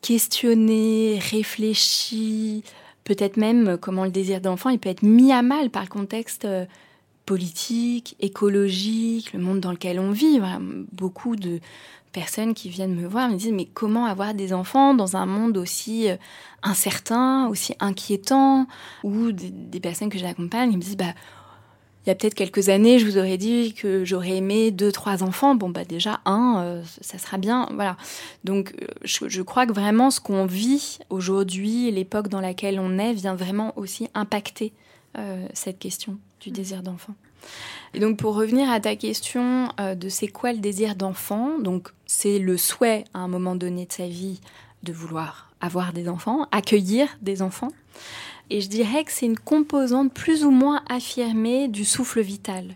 [0.02, 2.64] questionné, réfléchi,
[3.04, 6.46] peut-être même comment le désir d'enfant il peut être mis à mal par le contexte
[6.46, 6.66] euh,
[7.26, 10.40] politique, écologique, le monde dans lequel on vit.
[10.92, 11.60] beaucoup de
[12.12, 15.58] personnes qui viennent me voir me disent mais comment avoir des enfants dans un monde
[15.58, 16.18] aussi euh,
[16.64, 18.68] incertain, aussi inquiétant,
[19.04, 21.14] ou des, des personnes que j'accompagne me disent bah
[22.10, 25.22] il y a peut-être quelques années, je vous aurais dit que j'aurais aimé deux, trois
[25.22, 25.54] enfants.
[25.54, 27.98] Bon, bah déjà un, euh, ça sera bien, voilà.
[28.44, 33.14] Donc, euh, je, crois que vraiment ce qu'on vit aujourd'hui, l'époque dans laquelle on est,
[33.14, 34.74] vient vraiment aussi impacter
[35.20, 37.14] euh, cette question du désir d'enfant.
[37.94, 42.40] Et donc, pour revenir à ta question de c'est quoi le désir d'enfant, donc c'est
[42.40, 44.42] le souhait à un moment donné de sa vie
[44.82, 47.72] de vouloir avoir des enfants, accueillir des enfants.
[48.50, 52.76] Et je dirais que c'est une composante plus ou moins affirmée du souffle vital.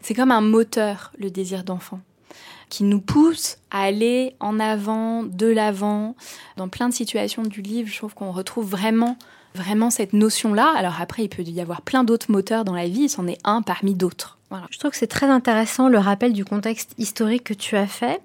[0.00, 2.00] C'est comme un moteur, le désir d'enfant,
[2.68, 6.14] qui nous pousse à aller en avant, de l'avant.
[6.56, 9.16] Dans plein de situations du livre, je trouve qu'on retrouve vraiment
[9.54, 10.72] vraiment cette notion-là.
[10.76, 13.62] Alors après, il peut y avoir plein d'autres moteurs dans la vie, c'en est un
[13.62, 14.38] parmi d'autres.
[14.70, 18.22] Je trouve que c'est très intéressant le rappel du contexte historique que tu as fait.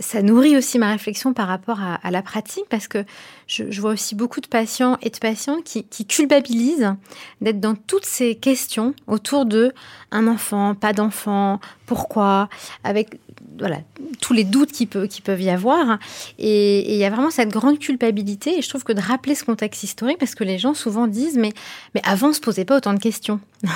[0.00, 3.04] Ça nourrit aussi ma réflexion par rapport à, la pratique parce que
[3.46, 6.94] je, vois aussi beaucoup de patients et de patientes qui, qui culpabilisent
[7.40, 9.72] d'être dans toutes ces questions autour de
[10.10, 12.48] un enfant, pas d'enfant, pourquoi,
[12.84, 13.18] avec
[13.58, 13.78] voilà,
[14.20, 15.98] tous les doutes qui, peut, qui peuvent y avoir.
[16.38, 18.58] Et il y a vraiment cette grande culpabilité.
[18.58, 21.36] Et je trouve que de rappeler ce contexte historique, parce que les gens souvent disent,
[21.36, 21.52] mais,
[21.94, 23.40] mais avant, ne se posait pas autant de questions.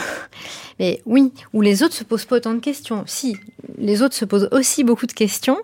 [0.79, 3.05] mais oui, ou les autres se posent pas autant de questions.
[3.07, 3.37] Si,
[3.79, 5.59] les autres se posent aussi beaucoup de questions.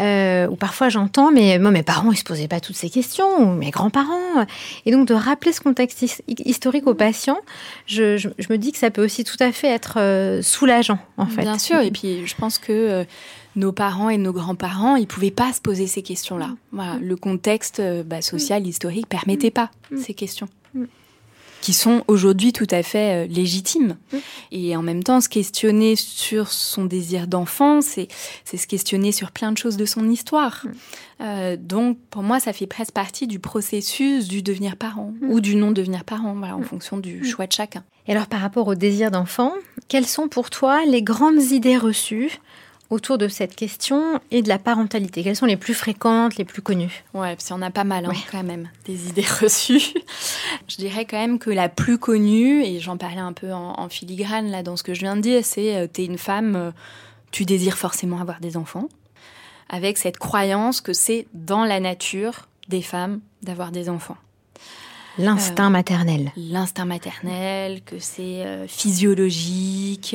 [0.00, 3.38] Euh, ou parfois j'entends, mais moi, mes parents, ils se posaient pas toutes ces questions,
[3.38, 4.46] ou mes grands-parents.
[4.86, 7.40] Et donc de rappeler ce contexte historique aux patients,
[7.86, 11.42] je, me dis que ça peut aussi tout à fait être euh, soulageant, en fait.
[11.42, 12.72] Bien sûr, et puis je pense que...
[12.72, 13.04] Euh,
[13.56, 16.46] nos parents et nos grands-parents, ils pouvaient pas se poser ces questions-là.
[16.46, 16.56] Mm.
[16.72, 19.98] Voilà, le contexte euh, bah, social, historique permettait pas mm.
[19.98, 20.61] ces questions mm.
[21.62, 23.96] Qui sont aujourd'hui tout à fait euh, légitimes.
[24.50, 28.08] Et en même temps, se questionner sur son désir d'enfant, c'est
[28.44, 30.66] se questionner sur plein de choses de son histoire.
[31.20, 35.54] Euh, donc, pour moi, ça fait presque partie du processus du devenir parent ou du
[35.54, 37.84] non-devenir parent, voilà, en fonction du choix de chacun.
[38.08, 39.52] Et alors, par rapport au désir d'enfant,
[39.86, 42.40] quelles sont pour toi les grandes idées reçues
[42.92, 46.60] autour de cette question et de la parentalité Quelles sont les plus fréquentes, les plus
[46.60, 47.04] connues?
[47.14, 49.94] Ouais, parce en a pas mal hein, quand même, des idées reçues.
[50.68, 54.50] je dirais quand même que la plus connue, et j'en parlais un peu en, filigrane
[54.50, 56.70] là dans ce que je viens de dire, c'est euh, t'es une femme, euh,
[57.30, 58.88] tu désires forcément avoir des enfants,
[59.70, 64.18] avec cette croyance que c'est dans la nature des femmes d'avoir des enfants.
[65.16, 66.32] L'instinct euh, maternel.
[66.36, 70.14] L'instinct maternel, que c'est physiologique.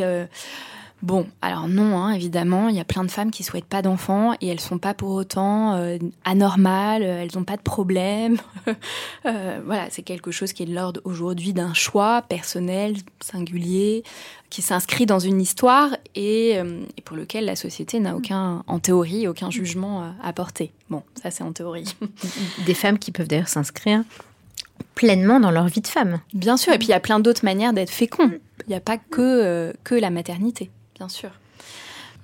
[1.04, 4.34] Bon, alors non, hein, évidemment, il y a plein de femmes qui souhaitent pas d'enfants
[4.42, 8.38] et elles sont pas pour autant euh, anormales, euh, elles n'ont pas de problème.
[9.28, 14.04] euh, voilà, c'est quelque chose qui est de l'ordre aujourd'hui d'un choix personnel, singulier,
[14.50, 18.80] qui s'inscrit dans une histoire et, euh, et, pour lequel la société n'a aucun, en
[18.80, 20.72] théorie, aucun jugement à porter.
[20.90, 21.96] Bon, ça c'est en théorie.
[22.66, 24.04] Des femmes qui peuvent d'ailleurs s'inscrire
[24.96, 26.22] pleinement dans leur vie de femme.
[26.34, 28.32] Bien sûr, et puis il y a plein d'autres manières d'être fécond.
[28.66, 31.32] Il n'y a pas que, que la maternité bien sûr.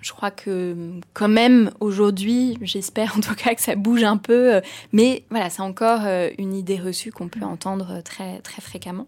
[0.02, 0.76] Je crois que
[1.14, 5.50] quand même aujourd'hui, j'espère en tout cas que ça bouge un peu, euh, mais voilà,
[5.50, 9.08] c'est encore euh, une idée reçue qu'on peut entendre très très fréquemment.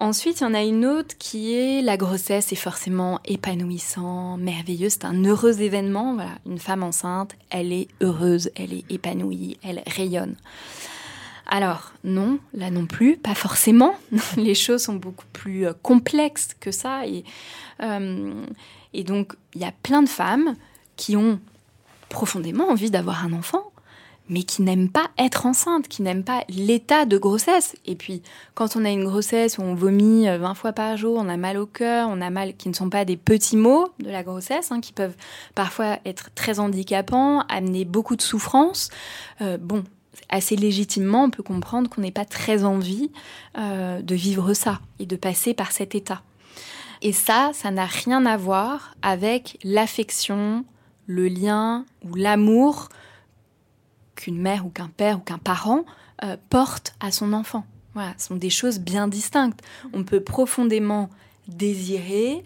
[0.00, 4.90] Ensuite, il y en a une autre qui est la grossesse est forcément épanouissant, merveilleux,
[4.90, 6.14] c'est un heureux événement.
[6.14, 10.36] Voilà, une femme enceinte, elle est heureuse, elle est épanouie, elle rayonne.
[11.48, 13.94] Alors non, là non plus, pas forcément.
[14.36, 17.06] Les choses sont beaucoup plus euh, complexes que ça.
[17.06, 17.24] Et,
[17.82, 18.44] euh,
[18.92, 20.54] et donc, il y a plein de femmes
[20.96, 21.40] qui ont
[22.10, 23.64] profondément envie d'avoir un enfant,
[24.28, 27.76] mais qui n'aiment pas être enceinte, qui n'aiment pas l'état de grossesse.
[27.86, 28.22] Et puis,
[28.54, 31.38] quand on a une grossesse où on vomit 20 euh, fois par jour, on a
[31.38, 34.22] mal au cœur, on a mal, qui ne sont pas des petits mots de la
[34.22, 35.16] grossesse, hein, qui peuvent
[35.54, 38.90] parfois être très handicapants, amener beaucoup de souffrance.
[39.60, 39.84] bon,
[40.28, 43.10] assez légitimement, on peut comprendre qu'on n'ait pas très envie
[43.56, 46.22] euh, de vivre ça et de passer par cet état.
[47.02, 50.64] Et ça, ça n'a rien à voir avec l'affection,
[51.06, 52.88] le lien ou l'amour
[54.16, 55.84] qu'une mère ou qu'un père ou qu'un parent
[56.24, 57.64] euh, porte à son enfant.
[57.94, 59.60] Voilà, ce sont des choses bien distinctes.
[59.92, 61.08] On peut profondément
[61.46, 62.44] désirer,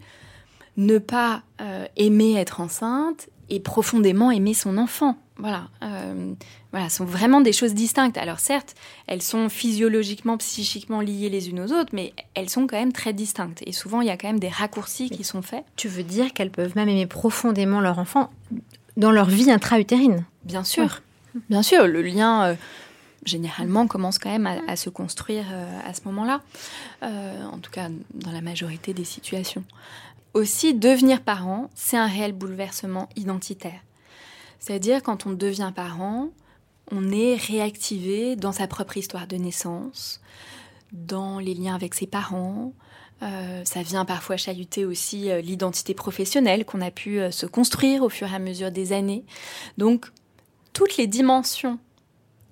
[0.76, 5.16] ne pas euh, aimer être enceinte et profondément aimer son enfant.
[5.38, 6.34] Voilà, euh,
[6.72, 8.18] voilà, sont vraiment des choses distinctes.
[8.18, 8.74] Alors certes,
[9.06, 13.12] elles sont physiologiquement, psychiquement liées les unes aux autres, mais elles sont quand même très
[13.12, 13.62] distinctes.
[13.66, 15.64] Et souvent, il y a quand même des raccourcis qui sont faits.
[15.76, 18.30] Tu veux dire qu'elles peuvent même aimer profondément leur enfant
[18.96, 20.24] dans leur vie intra-utérine?
[20.44, 21.02] Bien sûr,
[21.48, 21.86] bien sûr.
[21.86, 22.54] Le lien, euh,
[23.24, 26.42] généralement, commence quand même à, se construire euh, à ce moment-là.
[27.02, 29.64] Euh, en tout cas, dans la majorité des situations.
[30.34, 33.80] Aussi, devenir parent, c'est un réel bouleversement identitaire.
[34.62, 36.28] C'est-à-dire quand on devient parent,
[36.92, 40.20] on est réactivé dans sa propre histoire de naissance,
[40.92, 42.72] dans les liens avec ses parents.
[43.22, 48.04] Euh, ça vient parfois chahuter aussi euh, l'identité professionnelle qu'on a pu euh, se construire
[48.04, 49.24] au fur et à mesure des années.
[49.78, 50.06] Donc,
[50.72, 51.80] toutes les dimensions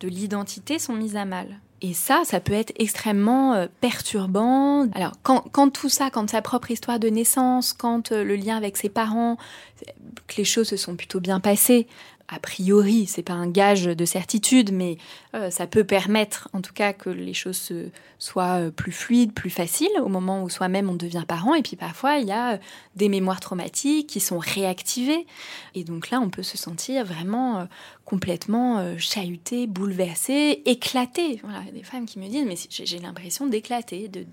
[0.01, 1.61] de l'identité sont mises à mal.
[1.83, 4.87] Et ça, ça peut être extrêmement perturbant.
[4.93, 8.77] Alors, quand, quand, tout ça, quand sa propre histoire de naissance, quand le lien avec
[8.77, 9.39] ses parents,
[10.27, 11.87] que les choses se sont plutôt bien passées,
[12.33, 14.99] a priori, c'est pas un gage de certitude, mais
[15.35, 17.73] euh, ça peut permettre, en tout cas, que les choses
[18.19, 21.55] soient euh, plus fluides, plus faciles au moment où soi-même on devient parent.
[21.55, 22.59] Et puis parfois, il y a euh,
[22.95, 25.27] des mémoires traumatiques qui sont réactivées.
[25.75, 27.67] Et donc là, on peut se sentir vraiment
[28.05, 31.41] complètement chahuté, bouleversé, éclaté.
[31.43, 34.25] Voilà, il y a des femmes qui me disent, mais j'ai l'impression d'éclater, de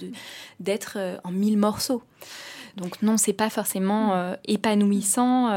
[0.60, 2.04] d'être en mille morceaux.
[2.78, 5.50] Donc non, c'est pas forcément euh, épanouissant.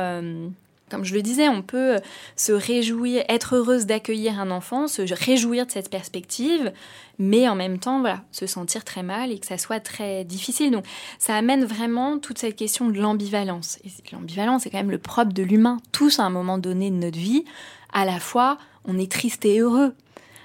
[0.91, 1.97] Comme je le disais, on peut
[2.37, 6.73] se réjouir, être heureuse d'accueillir un enfant, se réjouir de cette perspective,
[7.19, 10.71] mais en même temps, voilà, se sentir très mal et que ça soit très difficile.
[10.71, 10.85] Donc,
[11.19, 13.79] ça amène vraiment toute cette question de l'ambivalence.
[13.85, 15.79] Et l'ambivalence, c'est quand même le propre de l'humain.
[15.93, 17.45] Tous, à un moment donné de notre vie,
[17.93, 19.95] à la fois, on est triste et heureux.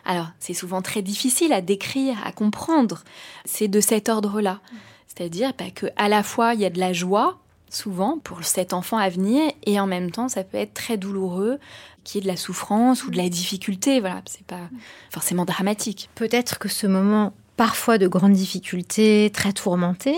[0.06, 3.04] Alors, c'est souvent très difficile à décrire, à comprendre.
[3.46, 4.60] C'est de cet ordre-là.
[5.08, 8.74] C'est-à-dire bah, que à la fois, il y a de la joie, souvent, pour cet
[8.74, 11.60] enfant à venir, et en même temps, ça peut être très douloureux,
[12.04, 14.00] qu'il y ait de la souffrance ou de la difficulté.
[14.00, 14.70] Voilà, c'est pas
[15.10, 16.10] forcément dramatique.
[16.16, 20.14] Peut-être que ce moment, parfois de grandes difficultés, très tourmenté,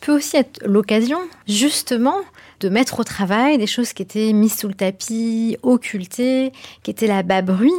[0.00, 2.16] peut aussi être l'occasion, justement,
[2.60, 7.06] de mettre au travail des choses qui étaient mises sous le tapis, occultées, qui étaient
[7.06, 7.72] là bas bruit.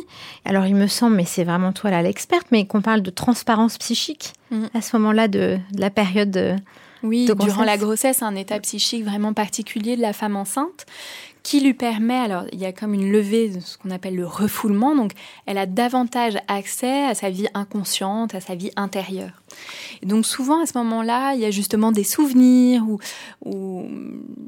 [0.46, 3.78] Alors il me semble, mais c'est vraiment toi là l'experte, mais qu'on parle de transparence
[3.80, 4.70] psychique Mhm.
[4.74, 6.56] à ce moment-là de, de la période de,
[7.04, 10.86] Oui, de durant la grossesse, un état psychique vraiment particulier de la femme enceinte
[11.48, 14.28] qui lui permet, alors il y a comme une levée de ce qu'on appelle le
[14.28, 15.12] refoulement, donc
[15.46, 19.42] elle a davantage accès à sa vie inconsciente, à sa vie intérieure.
[20.02, 23.00] Et donc souvent à ce moment-là, il y a justement des souvenirs où,
[23.46, 23.86] où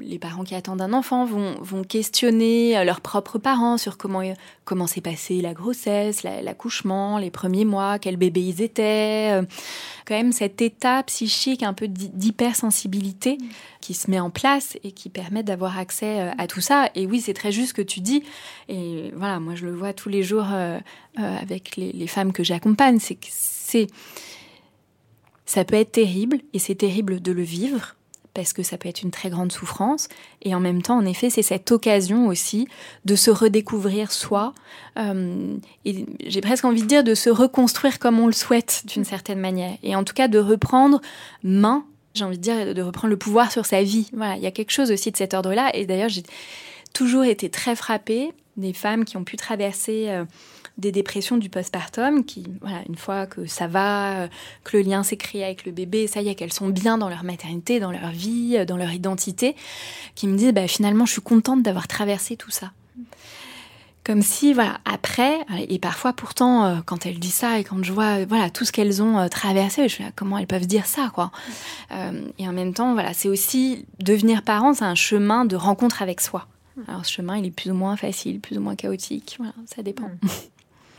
[0.00, 4.22] les parents qui attendent un enfant vont, vont questionner euh, leurs propres parents sur comment
[4.64, 9.30] comment s'est passée la grossesse, la- l'accouchement, les premiers mois, quel bébé ils étaient.
[9.32, 9.42] euh,
[10.06, 13.38] quand même cet état psychique un peu d'hy- d'hypersensibilité
[13.80, 16.88] qui se met en place et qui permet d'avoir accès euh, à tout ça.
[16.94, 18.22] Et oui, c'est très juste ce que tu dis.
[18.68, 20.78] Et voilà, moi je le vois tous les jours euh,
[21.18, 22.98] euh, avec les, les femmes que j'accompagne.
[22.98, 23.86] C'est que c'est
[25.50, 27.96] ça peut être terrible et c'est terrible de le vivre
[28.34, 30.06] parce que ça peut être une très grande souffrance.
[30.42, 32.68] Et en même temps, en effet, c'est cette occasion aussi
[33.04, 34.54] de se redécouvrir soi.
[34.96, 39.02] euh, et j'ai presque envie de dire de se reconstruire comme on le souhaite d'une
[39.02, 39.76] certaine manière.
[39.82, 41.00] Et en tout cas, de reprendre
[41.42, 41.84] main,
[42.14, 44.08] j'ai envie de dire, de reprendre le pouvoir sur sa vie.
[44.12, 45.74] Voilà, il y a quelque chose aussi de cet ordre-là.
[45.74, 46.22] Et d'ailleurs, j'ai
[46.92, 50.24] toujours été très frappée des femmes qui ont pu traverser euh,
[50.80, 54.28] des dépressions du postpartum, qui, voilà, une fois que ça va, euh,
[54.64, 57.08] que le lien s'est créé avec le bébé, ça y est, qu'elles sont bien dans
[57.08, 59.54] leur maternité, dans leur vie, euh, dans leur identité,
[60.14, 62.72] qui me disent, bah, finalement, je suis contente d'avoir traversé tout ça.
[64.02, 65.38] Comme si, voilà, après,
[65.68, 68.72] et parfois pourtant, euh, quand elles disent ça et quand je vois, voilà, tout ce
[68.72, 71.30] qu'elles ont traversé, je me dis, ah, comment elles peuvent dire ça, quoi.
[72.38, 76.22] Et en même temps, voilà, c'est aussi devenir parent, c'est un chemin de rencontre avec
[76.22, 76.46] soi.
[76.88, 79.82] Alors ce chemin, il est plus ou moins facile, plus ou moins chaotique, voilà, ça
[79.82, 80.10] dépend.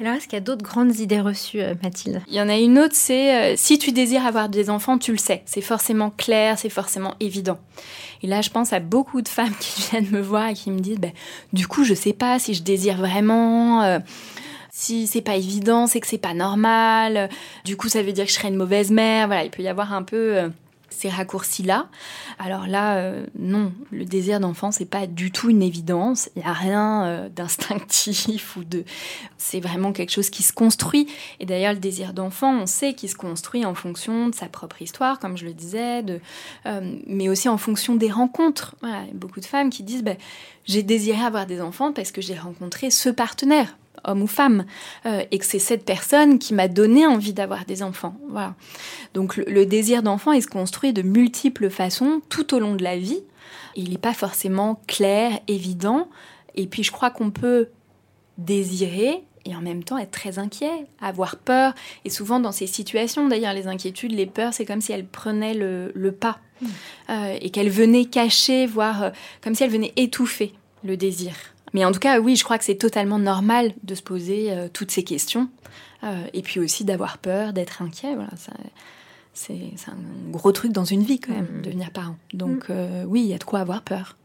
[0.02, 2.22] Alors, est-ce qu'il y a d'autres grandes idées reçues, euh, Mathilde?
[2.28, 5.12] Il y en a une autre, c'est euh, si tu désires avoir des enfants, tu
[5.12, 5.44] le sais.
[5.46, 7.60] C'est forcément clair, c'est forcément évident.
[8.24, 10.80] Et là, je pense à beaucoup de femmes qui viennent me voir et qui me
[10.80, 11.12] disent, ben,
[11.54, 13.84] du coup, je sais pas si je désire vraiment.
[13.84, 14.00] euh,
[14.74, 17.18] si c'est pas évident, c'est que c'est pas normal.
[17.18, 17.28] euh,
[17.66, 19.28] Du coup, ça veut dire que je serais une mauvaise mère.
[19.28, 20.50] Voilà, il peut y avoir un peu
[20.92, 21.88] ces raccourcis-là.
[22.38, 26.30] Alors là, euh, non, le désir d'enfant, c'est pas du tout une évidence.
[26.36, 28.84] Il n'y a rien euh, d'instinctif ou de.
[29.38, 31.08] C'est vraiment quelque chose qui se construit.
[31.40, 34.82] Et d'ailleurs, le désir d'enfant, on sait qu'il se construit en fonction de sa propre
[34.82, 36.20] histoire, comme je le disais, de,
[36.66, 38.76] euh, mais aussi en fonction des rencontres.
[39.14, 40.16] Beaucoup de femmes qui disent bah,
[40.66, 44.66] j'ai désiré avoir des enfants parce que j'ai rencontré ce partenaire homme ou femme,
[45.06, 48.16] euh, et que c'est cette personne qui m'a donné envie d'avoir des enfants.
[48.30, 48.56] Voilà.
[49.14, 52.84] Donc le, le désir d'enfant, il se construit de multiples façons tout au long de
[52.84, 53.24] la vie.
[53.76, 56.10] Il n'est pas forcément clair, évident.
[56.56, 57.70] Et puis je crois qu'on peut
[58.38, 61.74] désirer et en même temps être très inquiet, avoir peur.
[62.06, 65.54] Et souvent dans ces situations, d'ailleurs, les inquiétudes, les peurs, c'est comme si elles prenaient
[65.54, 66.40] le, le pas
[67.10, 69.10] euh, et qu'elles venaient cacher, voire euh,
[69.42, 71.34] comme si elles venaient étouffer le désir.
[71.74, 74.68] Mais en tout cas, oui, je crois que c'est totalement normal de se poser euh,
[74.72, 75.50] toutes ces questions.
[76.04, 78.16] Euh, et puis aussi d'avoir peur, d'être inquiet.
[78.16, 78.32] Voilà,
[79.34, 79.54] c'est,
[79.88, 82.18] un gros truc dans une vie quand même, devenir parent.
[82.34, 84.18] Donc euh, oui, il y a de quoi avoir peur.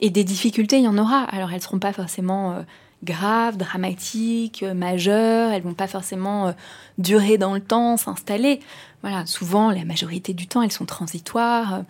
[0.00, 1.22] Et des difficultés, il y en aura.
[1.24, 2.64] Alors elles seront pas forcément
[3.04, 5.52] graves, dramatiques, majeures.
[5.52, 6.52] Elles vont pas forcément
[6.98, 8.60] durer dans le temps, s'installer.
[9.02, 11.84] Voilà, souvent, la majorité du temps, elles sont transitoires.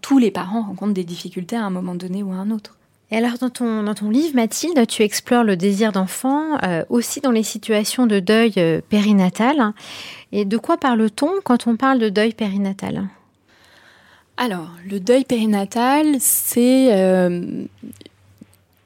[0.00, 2.78] Tous les parents rencontrent des difficultés à un moment donné ou à un autre.
[3.12, 7.20] Et alors, dans ton, dans ton livre, Mathilde, tu explores le désir d'enfant euh, aussi
[7.20, 9.74] dans les situations de deuil euh, périnatal.
[10.32, 13.06] Et de quoi parle-t-on quand on parle de deuil périnatal?
[14.38, 17.64] Alors, le deuil périnatal, c'est euh,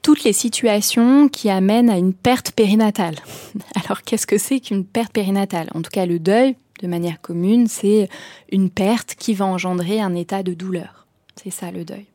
[0.03, 3.14] toutes les situations qui amènent à une perte périnatale.
[3.85, 5.68] Alors, qu'est-ce que c'est qu'une perte périnatale?
[5.72, 8.09] En tout cas, le deuil, de manière commune, c'est
[8.51, 11.07] une perte qui va engendrer un état de douleur.
[11.37, 12.07] C'est ça le deuil.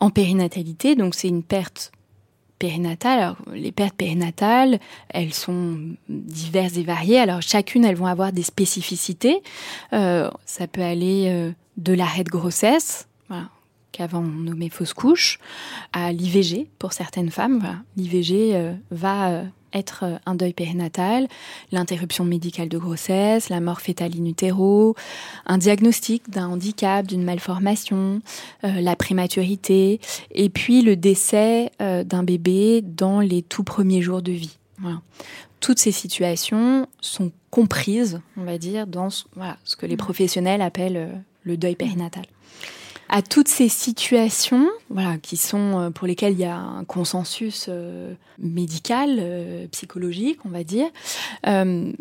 [0.00, 1.92] En périnatalité, donc c'est une perte
[2.60, 3.18] périnatales.
[3.18, 4.78] Alors, les pertes périnatales,
[5.08, 5.78] elles sont
[6.08, 7.18] diverses et variées.
[7.18, 9.42] Alors, chacune, elles vont avoir des spécificités.
[9.92, 13.08] Euh, ça peut aller euh, de l'arrêt de grossesse,
[13.92, 15.40] qu'avant on nommait fausse couche,
[15.92, 17.82] à l'IVG pour certaines femmes.
[17.96, 19.42] L'IVG euh, va
[19.72, 21.28] être euh, un deuil périnatal,
[21.72, 24.94] l'interruption médicale de grossesse, la mort fétale in utero,
[25.46, 28.20] un diagnostic d'un handicap, d'une malformation,
[28.64, 30.00] euh, la prématurité,
[30.32, 34.58] et puis le décès euh, d'un bébé dans les tout premiers jours de vie.
[34.78, 35.00] Voilà.
[35.60, 40.62] Toutes ces situations sont comprises, on va dire, dans ce, voilà, ce que les professionnels
[40.62, 42.24] appellent le deuil périnatal
[43.10, 47.66] à toutes ces situations, voilà, qui sont euh, pour lesquelles il y a un consensus
[47.68, 50.86] euh, médical, euh, psychologique, on va dire.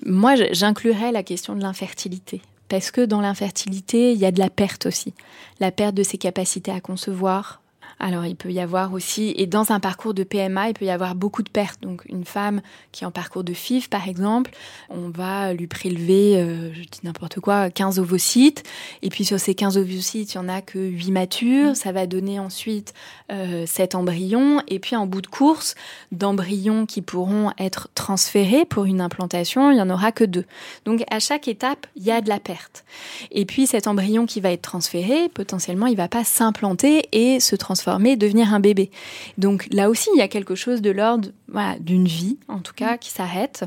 [0.06, 2.42] Moi, j'inclurais la question de l'infertilité.
[2.68, 5.16] Parce que dans l'infertilité, il y a de la perte aussi.
[5.60, 7.64] La perte de ses capacités à concevoir,
[8.00, 10.90] alors, il peut y avoir aussi, et dans un parcours de PMA, il peut y
[10.90, 11.82] avoir beaucoup de pertes.
[11.82, 12.62] Donc, une femme
[12.94, 14.52] qui est en parcours de FIV, par exemple,
[14.90, 18.64] on va lui prélever, euh, je dis n'importe quoi, 15 ovocytes.
[19.02, 21.76] Et puis, sur ces 15 ovocytes, il n'y en a que 8 matures.
[21.76, 22.94] Ça va donner ensuite
[23.34, 24.62] euh, 7 embryons.
[24.70, 25.76] Et puis, en bout de course,
[26.14, 30.46] d'embryons qui pourront être transférés pour une implantation, il n'y en aura que deux.
[30.86, 32.86] Donc, à chaque étape, il y a de la perte.
[33.32, 37.42] Et puis, cet embryon qui va être transféré, potentiellement, il ne va pas s'implanter et
[37.42, 38.92] se transformer devenir un bébé.
[39.38, 42.74] Donc là aussi, il y a quelque chose de l'ordre voilà, d'une vie, en tout
[42.74, 43.66] cas, qui s'arrête.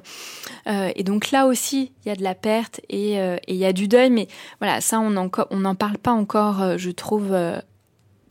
[0.67, 3.59] Euh, et donc là aussi, il y a de la perte et, euh, et il
[3.59, 4.29] y a du deuil, mais
[4.61, 7.37] voilà, ça, on n'en on parle pas encore, euh, je trouve,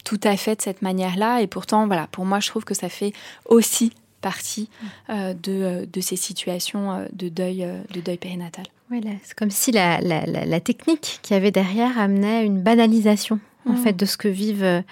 [0.04, 1.42] tout à fait de cette manière-là.
[1.42, 3.14] Et pourtant, voilà, pour moi, je trouve que ça fait
[3.46, 4.70] aussi partie
[5.10, 8.66] euh, de, de, ces situations de deuil, de deuil périnatal.
[8.89, 12.62] Voilà, c'est comme si la, la, la, la technique qu'il y avait derrière amenait une
[12.62, 14.84] banalisation, en fait, de ce que vivent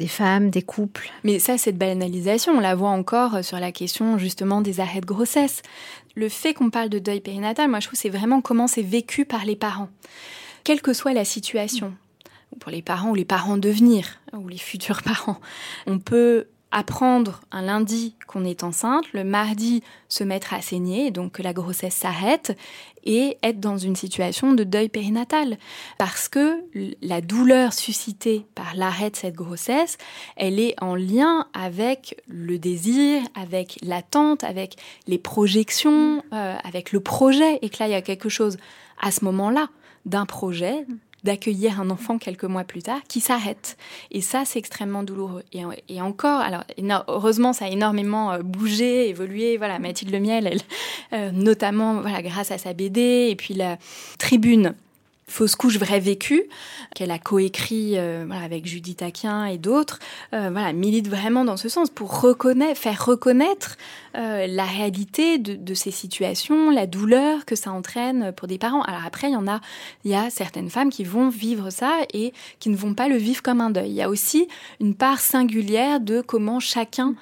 [0.00, 1.10] des femmes, des couples.
[1.24, 5.06] Mais ça, cette banalisation, on la voit encore sur la question justement des arrêts de
[5.06, 5.60] grossesse.
[6.16, 9.26] Le fait qu'on parle de deuil périnatal, moi je trouve c'est vraiment comment c'est vécu
[9.26, 9.90] par les parents.
[10.64, 11.92] Quelle que soit la situation,
[12.60, 15.38] pour les parents ou les parents devenir, ou les futurs parents,
[15.86, 21.32] on peut apprendre un lundi qu'on est enceinte, le mardi se mettre à saigner, donc
[21.32, 22.56] que la grossesse s'arrête,
[23.04, 25.58] et être dans une situation de deuil périnatal.
[25.98, 26.62] Parce que
[27.02, 29.98] la douleur suscitée par l'arrêt de cette grossesse,
[30.36, 37.00] elle est en lien avec le désir, avec l'attente, avec les projections, euh, avec le
[37.00, 38.58] projet, et que là, il y a quelque chose
[39.00, 39.68] à ce moment-là
[40.06, 40.86] d'un projet
[41.24, 43.76] d'accueillir un enfant quelques mois plus tard qui s'arrête.
[44.10, 45.44] Et ça, c'est extrêmement douloureux.
[45.52, 46.64] Et, et, encore, alors
[47.08, 49.56] heureusement, ça a énormément euh, bougé, évolué.
[49.56, 50.60] Voilà, Mathilde Lemiel, elle,
[51.12, 53.78] euh, notamment, voilà, grâce à sa BD et puis la
[54.18, 54.74] tribune
[55.30, 56.42] Fausse couche vraie vécue,
[56.94, 60.00] qu'elle a coécrit euh, avec Judith Aquin et d'autres,
[60.34, 62.20] euh, voilà, milite vraiment dans ce sens pour
[62.74, 63.76] faire reconnaître
[64.16, 68.82] euh, la réalité de, ces situations, la douleur que ça entraîne pour des parents.
[68.82, 69.60] Alors après, il y en a,
[70.04, 73.16] il y a certaines femmes qui vont vivre ça et qui ne vont pas le
[73.16, 73.90] vivre comme un deuil.
[73.90, 74.48] Il y a aussi
[74.80, 77.14] une part singulière de comment chacun,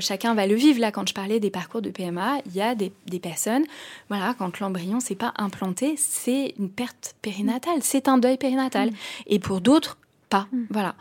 [0.00, 0.78] chacun va le vivre.
[0.78, 3.64] Là, quand je parlais des parcours de PMA, il y a des, des personnes,
[4.10, 7.45] voilà, quand l'embryon s'est pas implanté, c'est une perte périnatale
[7.80, 8.90] c'est un deuil périnatal.
[8.90, 8.94] Mmh.
[9.26, 10.46] Et pour d'autres, pas.
[10.52, 10.58] Mmh.
[10.70, 10.94] Voilà.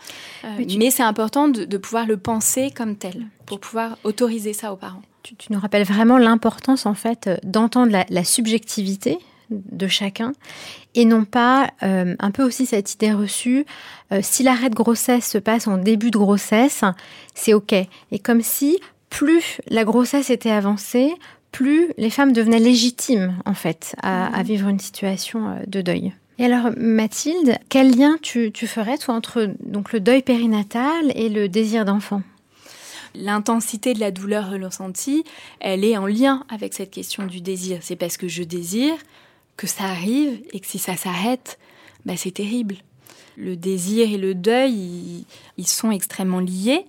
[0.44, 0.78] Euh, mais, tu...
[0.78, 4.78] mais c'est important de, de, pouvoir le penser comme tel, pour pouvoir autoriser ça aux
[4.78, 5.02] parents.
[5.24, 9.18] Tu, tu nous rappelles vraiment l'importance, en fait, d'entendre la, la, subjectivité
[9.50, 10.34] de chacun
[10.96, 13.66] et non pas euh, un peu aussi cette idée reçue
[14.12, 16.82] euh, si l'arrêt de grossesse se passe en début de grossesse
[17.36, 18.80] c'est ok et comme si
[19.12, 21.14] plus la grossesse était avancée
[21.52, 26.12] plus les femmes devenaient légitimes en fait à, à vivre une situation de deuil.
[26.38, 31.48] Et alors, Mathilde, quel lien tu, ferais, toi, entre donc, le deuil périnatal et le
[31.48, 32.22] désir d'enfant?
[33.14, 35.24] L'intensité de la douleur ressentie,
[35.62, 37.80] elle est en lien avec cette question du désir.
[37.82, 38.98] C'est parce que je désire
[39.56, 41.58] que ça arrive et que si ça s'arrête,
[42.04, 42.76] bah, c'est terrible.
[43.38, 45.26] Le désir et le deuil,
[45.58, 46.86] ils sont extrêmement liés.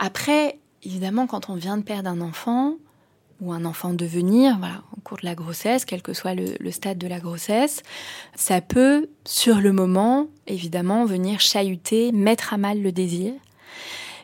[0.00, 2.76] Après, évidemment, quand on vient de perdre un enfant,
[3.40, 6.98] ou un enfant devenir, voilà, au cours de la grossesse, quel que soit le, stade
[6.98, 7.82] de la grossesse,
[8.34, 13.32] ça peut, sur le moment, évidemment, venir chahuter, mettre à mal le désir.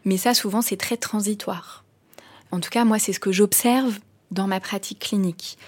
[0.04, 1.84] Mais ça, souvent, c'est très transitoire.
[2.50, 3.98] En tout cas, moi, c'est ce que j'observe
[4.30, 5.58] dans ma pratique clinique.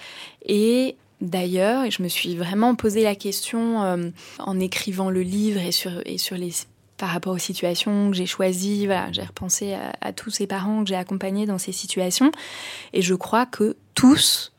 [0.45, 5.71] Et d'ailleurs, je me suis vraiment posé la question euh, en écrivant le livre et
[5.71, 6.51] sur, et sur les
[6.97, 8.85] par rapport aux situations que j'ai choisies.
[8.85, 12.31] Voilà, j'ai repensé à, à, tous ces parents que j'ai accompagnés dans ces situations.
[12.93, 14.53] Et je crois que tous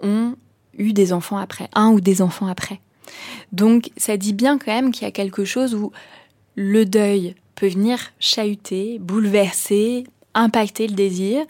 [0.00, 0.36] ont
[0.76, 2.80] eu des enfants après, un ou des enfants après.
[3.52, 5.92] Donc ça dit bien quand même qu'il y a quelque chose où
[6.54, 10.04] le deuil peut venir chahuter, bouleverser,
[10.34, 11.44] impacter le désir.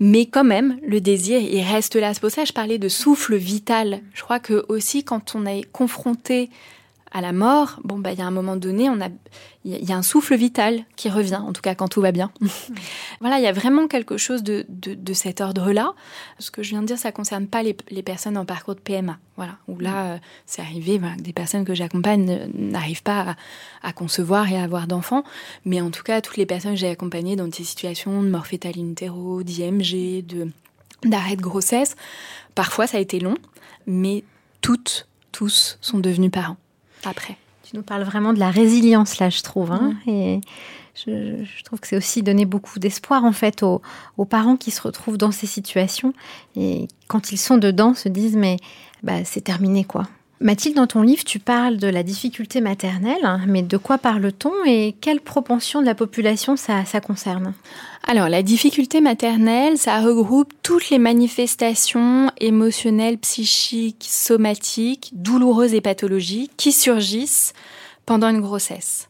[0.00, 2.12] Mais quand même, le désir, il reste là.
[2.12, 4.00] C'est pour ça que je parlais de souffle vital.
[4.14, 6.50] Je crois que aussi, quand on est confronté
[7.12, 9.08] à la mort, bon, bah, il y a un moment donné, on a,
[9.64, 12.32] il y a un souffle vital qui revient, en tout cas quand tout va bien.
[13.20, 15.94] voilà, il y a vraiment quelque chose de, de, cet ordre-là.
[16.38, 18.80] Ce que je viens de dire, ça concerne pas les, les personnes en parcours de
[18.80, 19.18] PMA.
[19.36, 23.36] Voilà, où là, euh, c'est arrivé voilà, que des personnes que j'accompagne n'arrivent pas
[23.82, 25.22] à, à, concevoir et à avoir d'enfants.
[25.66, 28.46] Mais en tout cas, toutes les personnes que j'ai accompagnées dans des situations de mort
[28.46, 30.48] fétale in utero, d'IMG, de,
[31.04, 31.94] d'arrêt de grossesse,
[32.54, 33.36] parfois ça a été long,
[33.86, 34.24] mais
[34.62, 36.56] toutes, tous sont devenus parents
[37.04, 37.36] après.
[37.62, 39.72] Tu nous parles vraiment de la résilience là, je trouve.
[39.72, 39.94] Hein.
[40.06, 40.40] Et
[40.94, 43.80] je, trouve que c'est aussi donner beaucoup d'espoir en fait aux,
[44.28, 46.12] parents qui se retrouvent dans ces situations
[46.54, 48.58] et quand ils sont dedans se disent mais
[49.02, 50.06] bah, c'est terminé quoi.
[50.42, 54.52] Mathilde, dans ton livre, tu parles de la difficulté maternelle, hein, mais de quoi parle-t-on
[54.66, 57.54] et quelle propension de la population ça, ça concerne?
[58.08, 66.50] Alors, la difficulté maternelle, ça regroupe toutes les manifestations émotionnelles, psychiques, somatiques, douloureuses et pathologiques
[66.56, 67.52] qui surgissent
[68.04, 69.08] pendant une grossesse.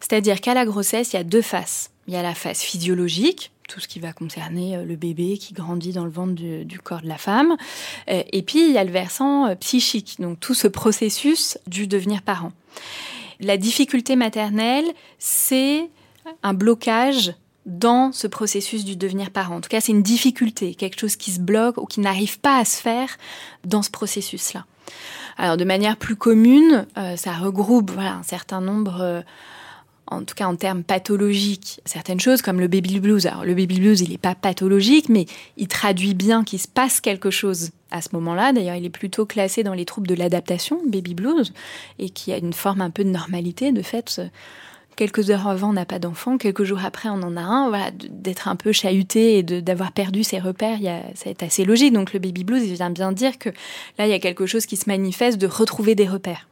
[0.00, 1.90] C'est-à-dire qu'à la grossesse, il y a deux faces.
[2.06, 5.54] Il y a la phase physiologique, tout ce qui va concerner euh, le bébé qui
[5.54, 7.56] grandit dans le ventre du, corps de la femme.
[8.10, 11.86] Euh, et puis, il y a le versant euh, psychique, donc tout ce processus du
[11.86, 12.52] devenir parent.
[13.40, 14.86] La difficulté maternelle,
[15.18, 15.90] c'est
[16.42, 17.34] un blocage
[17.66, 19.56] dans ce processus du devenir parent.
[19.56, 22.58] En tout cas, c'est une difficulté, quelque chose qui se bloque ou qui n'arrive pas
[22.58, 23.16] à se faire
[23.64, 24.66] dans ce processus-là.
[25.38, 26.86] Alors, de manière plus commune,
[27.16, 29.24] ça regroupe un certain nombre
[30.06, 33.26] en tout cas en termes pathologiques, certaines choses comme le baby blues.
[33.26, 35.26] Alors le baby blues, il n'est pas pathologique, mais
[35.56, 38.52] il traduit bien qu'il se passe quelque chose à ce moment-là.
[38.52, 41.52] D'ailleurs, il est plutôt classé dans les troubles de l'adaptation, baby blues,
[41.98, 43.72] et qui a une forme un peu de normalité.
[43.72, 44.20] De fait,
[44.96, 47.68] quelques heures avant, on n'a pas d'enfant, quelques jours après, on en a un.
[47.68, 50.78] Voilà, d'être un peu chahuté et d'avoir perdu ses repères,
[51.14, 51.92] ça est assez logique.
[51.92, 53.48] Donc le baby blues, il vient bien dire que
[53.98, 56.46] là, il y a quelque chose qui se manifeste de retrouver des repères.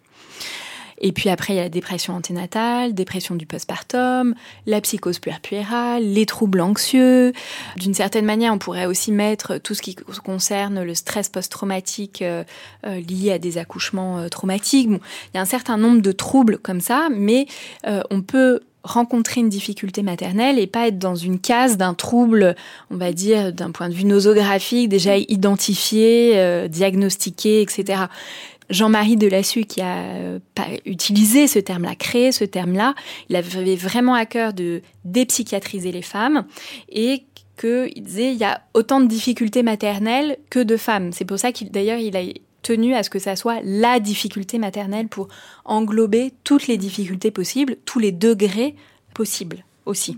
[1.02, 4.34] Et puis après, il y a la dépression anténatale, dépression du postpartum,
[4.66, 7.32] la psychose puerpérale, les troubles anxieux.
[7.76, 12.44] D'une certaine manière, on pourrait aussi mettre tout ce qui concerne le stress post-traumatique euh,
[12.86, 14.88] euh, lié à des accouchements euh, traumatiques.
[14.88, 15.00] Il
[15.34, 17.46] y a un certain nombre de troubles comme ça, mais
[17.84, 22.56] on peut rencontrer une difficulté maternelle et pas être dans une case d'un trouble,
[22.90, 28.04] on va dire, d'un point de vue nosographique, déjà identifié, diagnostiqué, etc.
[28.70, 30.38] Jean-Marie Delassus qui a euh,
[30.84, 32.94] utilisé ce terme-là, créé ce terme-là,
[33.28, 36.44] il avait vraiment à cœur de dépsychiatriser les femmes
[36.88, 37.24] et
[37.58, 41.12] qu'il disait il y a autant de difficultés maternelles que de femmes.
[41.12, 42.22] C'est pour ça qu'il d'ailleurs il a
[42.62, 45.28] tenu à ce que ça soit la difficulté maternelle pour
[45.64, 48.76] englober toutes les difficultés possibles, tous les degrés
[49.14, 50.16] possibles aussi.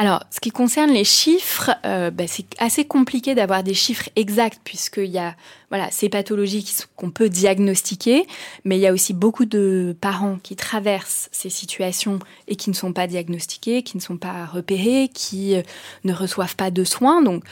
[0.00, 4.58] Alors, ce qui concerne les chiffres, euh, bah, c'est assez compliqué d'avoir des chiffres exacts
[4.64, 5.36] puisqu'il y a
[5.68, 8.26] voilà ces pathologies qu'on peut diagnostiquer,
[8.64, 12.74] mais il y a aussi beaucoup de parents qui traversent ces situations et qui ne
[12.74, 15.60] sont pas diagnostiqués, qui ne sont pas repérés, qui euh,
[16.04, 17.20] ne reçoivent pas de soins.
[17.20, 17.44] Donc,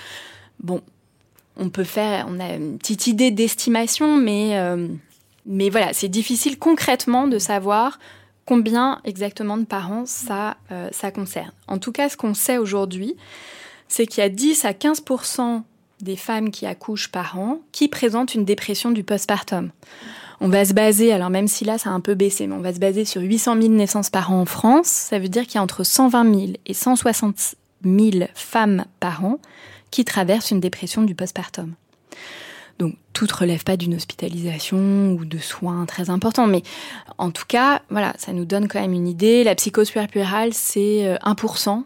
[0.59, 0.81] bon,
[1.59, 4.89] on peut faire, on a une petite idée d'estimation, mais euh,
[5.45, 7.99] mais voilà, c'est difficile concrètement de savoir
[8.49, 11.53] combien exactement de parents ça, euh, ça concerne.
[11.67, 13.15] En tout cas, ce qu'on sait aujourd'hui,
[13.89, 15.65] c'est qu'il y a 10 à 15%
[16.01, 19.71] des femmes qui accouchent par an qui présentent une dépression du postpartum.
[20.41, 22.63] On va se baser, alors même si là ça a un peu baissé, mais on
[22.63, 24.87] va se baser sur 800 000 naissances par an en France.
[24.87, 29.41] Ça veut dire qu'il y a entre 120 000 et 160 000 femmes par an
[29.91, 31.75] qui traversent une dépression du postpartum.
[32.79, 36.63] Donc tout ne relève pas d'une hospitalisation ou de soins très importants, mais
[37.19, 39.45] en tout cas, voilà, ça nous donne quand même une idée.
[39.45, 41.69] La psychose puerpérale, c'est 1%.
[41.69, 41.83] Euh,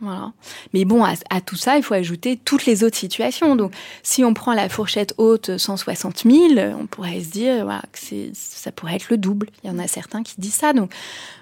[0.00, 0.32] voilà.
[0.74, 3.56] Mais bon, à, tout ça, il faut ajouter toutes les autres situations.
[3.56, 3.72] Donc,
[4.04, 6.36] si on prend la fourchette haute 160 000,
[6.78, 7.98] on pourrait se dire voilà, que
[8.32, 9.48] ça pourrait être le double.
[9.64, 10.72] Il y en a certains qui disent ça.
[10.72, 10.92] Donc,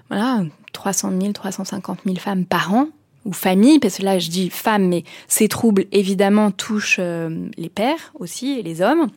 [0.08, 2.88] voilà, 300 000, 350 000 femmes par an
[3.26, 7.68] ou famille, parce que là je dis femmes, mais ces troubles évidemment touchent euh, les
[7.68, 9.08] pères aussi et les hommes.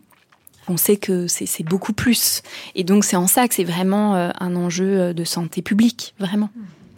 [0.68, 2.44] On sait que c'est beaucoup plus.
[2.76, 6.14] Et donc c'est en ça que c'est vraiment euh, un enjeu euh, de santé publique,
[6.20, 6.50] vraiment.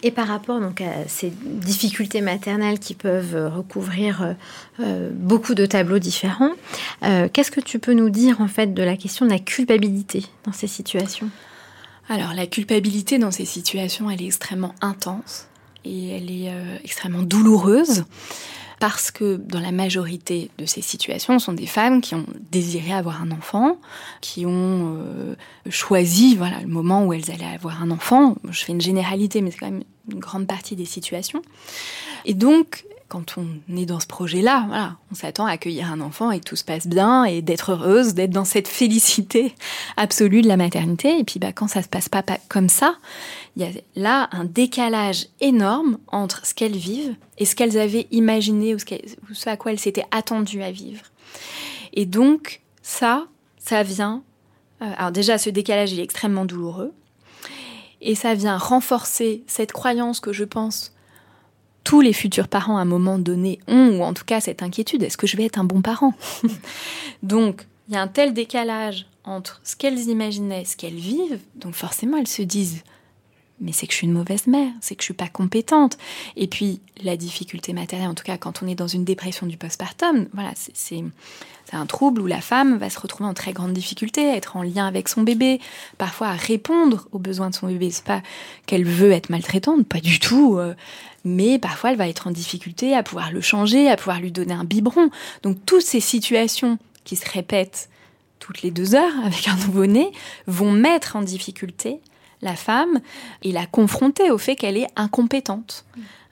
[0.04, 4.36] Et par rapport donc à ces difficultés maternelles qui peuvent recouvrir
[5.14, 6.54] beaucoup de tableaux différents,
[7.02, 10.54] qu'est-ce que tu peux nous dire en fait de la question de la culpabilité dans
[10.54, 11.30] ces situations?
[12.10, 15.46] Alors la culpabilité dans ces situations, elle est extrêmement intense
[15.86, 18.06] et elle est euh, extrêmement douloureuse
[18.80, 22.92] parce que dans la majorité de ces situations, ce sont des femmes qui ont désiré
[22.94, 23.78] avoir un enfant,
[24.22, 25.36] qui ont euh,
[25.70, 28.36] choisi voilà le moment où elles allaient avoir un enfant.
[28.50, 31.44] Je fais une généralité, mais c'est quand même une grande partie des situations.
[32.26, 36.32] Et donc, quand on est dans ce projet-là, voilà, on s'attend à accueillir un enfant
[36.32, 39.54] et tout se passe bien et d'être heureuse, d'être dans cette félicité
[39.98, 41.20] absolue de la maternité.
[41.20, 42.96] Et puis, bah, quand ça se passe pas, comme ça,
[43.58, 48.08] il y a là un décalage énorme entre ce qu'elles vivent et ce qu'elles avaient
[48.12, 51.04] imaginé ou ce, à quoi elles s'étaient attendues à vivre.
[51.92, 54.24] Et donc, ça, ça vient.
[54.82, 56.94] Euh, alors déjà, ce décalage, est extrêmement douloureux.
[58.00, 60.94] Et ça vient renforcer cette croyance que je pense
[61.84, 65.04] tous les futurs parents à un moment donné ont, ou en tout cas cette inquiétude,
[65.04, 66.14] est-ce que je vais être un bon parent?
[67.24, 71.76] Donc, il y a un tel décalage entre ce qu'elles imaginaient, ce qu'elles vivent, donc
[71.76, 72.84] forcément elles se disent
[73.62, 75.98] mais c'est que je suis une mauvaise mère, c'est que je suis pas compétente.
[76.36, 79.56] Et puis la difficulté matérielle, en tout cas quand on est dans une dépression du
[79.56, 81.04] postpartum, voilà, c'est
[81.72, 84.88] un trouble où la femme va se retrouver en très grande difficulté, être en lien
[84.88, 85.62] avec son bébé,
[85.98, 87.92] parfois à répondre aux besoins de son bébé.
[87.92, 88.22] C'est pas
[88.66, 90.58] qu'elle veut être maltraitante, pas du tout.
[90.58, 90.74] Euh,
[91.24, 94.54] mais parfois elle va être en difficulté à pouvoir le changer, à pouvoir lui donner
[94.54, 95.10] un biberon.
[95.44, 97.90] Donc toutes ces situations qui se répètent
[98.40, 100.12] toutes les deux heures avec un nouveau-né
[100.48, 102.02] vont mettre en difficulté
[102.42, 103.00] la femme
[103.44, 105.86] et la confronter au fait qu'elle est incompétente.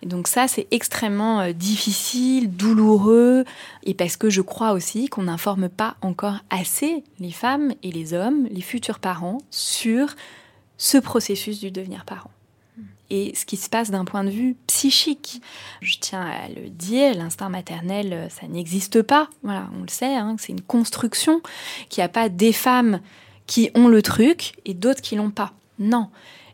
[0.04, 3.44] Donc ça, c'est extrêmement euh, difficile, douloureux,
[3.84, 8.14] et parce que je crois aussi qu'on n'informe pas encore assez les femmes et les
[8.14, 10.16] hommes, les futurs parents, sur
[10.78, 12.32] ce processus du devenir parent
[13.10, 15.42] et ce qui se passe d'un point de vue psychique.
[15.82, 19.30] Je tiens à le dire, l'instinct maternel, euh, ça n'existe pas.
[19.44, 21.42] Voilà, on le sait, hein, c'est une construction,
[21.90, 23.02] qu'il n'y a pas des femmes
[23.48, 25.54] qui ont le truc et d'autres qui l'ont pas.
[25.80, 26.10] Non,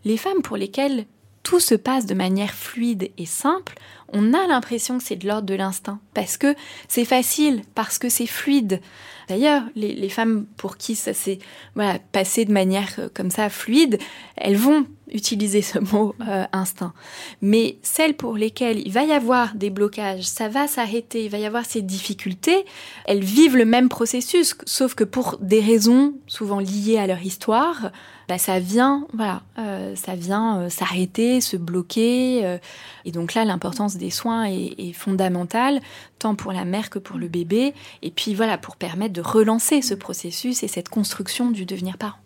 [0.05, 1.05] les femmes pour lesquelles
[1.45, 3.75] tout se passe de manière fluide et simple,
[4.11, 6.55] on a l'impression que c'est de l'ordre de l'instinct, parce que
[6.87, 8.81] c'est facile, parce que c'est fluide.
[9.29, 11.39] D'ailleurs, les, femmes pour qui ça s'est
[11.75, 13.99] voilà, passé de manière euh, comme ça fluide,
[14.37, 16.93] elles vont utiliser ce mot euh, instinct.
[17.41, 21.37] Mais celles pour lesquelles il va y avoir des blocages, ça va s'arrêter, il va
[21.37, 22.65] y avoir ces difficultés,
[23.05, 27.91] elles vivent le même processus, sauf que pour des raisons souvent liées à leur histoire,
[28.27, 32.59] bah, ça vient, voilà, euh, ça vient s'arrêter, se bloquer.
[33.05, 35.81] et donc là, l'importance des soins est, est fondamentale,
[36.19, 37.73] tant pour la mère que pour le bébé.
[38.01, 42.24] Et puis voilà, pour permettre de relancer ce processus et cette construction du devenir parent.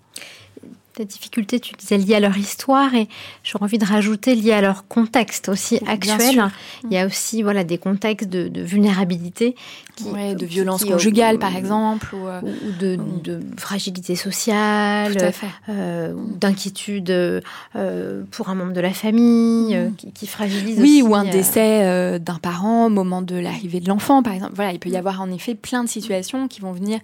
[1.00, 3.08] La difficulté, tu disais, liée à leur histoire et
[3.41, 6.52] j'aurais envie de rajouter liée à leur contexte aussi actuel.
[6.84, 9.56] Il y a aussi voilà, des contextes de, vulnérabilité.
[10.02, 12.14] de violence conjugale, par exemple.
[12.14, 12.41] Ou, euh,
[12.82, 15.32] de, fragilité sociale,
[15.70, 20.12] euh, d'inquiétude euh, pour un membre de la famille mm.
[20.14, 24.34] qui, fragilise Oui, ou un décès d'un parent au moment de l'arrivée de l'enfant, par
[24.34, 24.52] exemple.
[24.54, 27.00] Voilà, il peut y avoir en effet plein de situations qui vont venir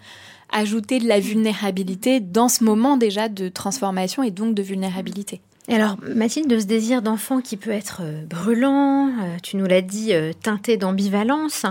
[0.56, 5.41] ajouter de la vulnérabilité dans ce moment déjà de transformation et donc de vulnérabilité.
[5.68, 9.82] alors, Mathilde, de ce désir d'enfant qui peut être euh, brûlant, euh, tu nous l'as
[9.82, 11.66] dit, euh, teinté d'ambivalence,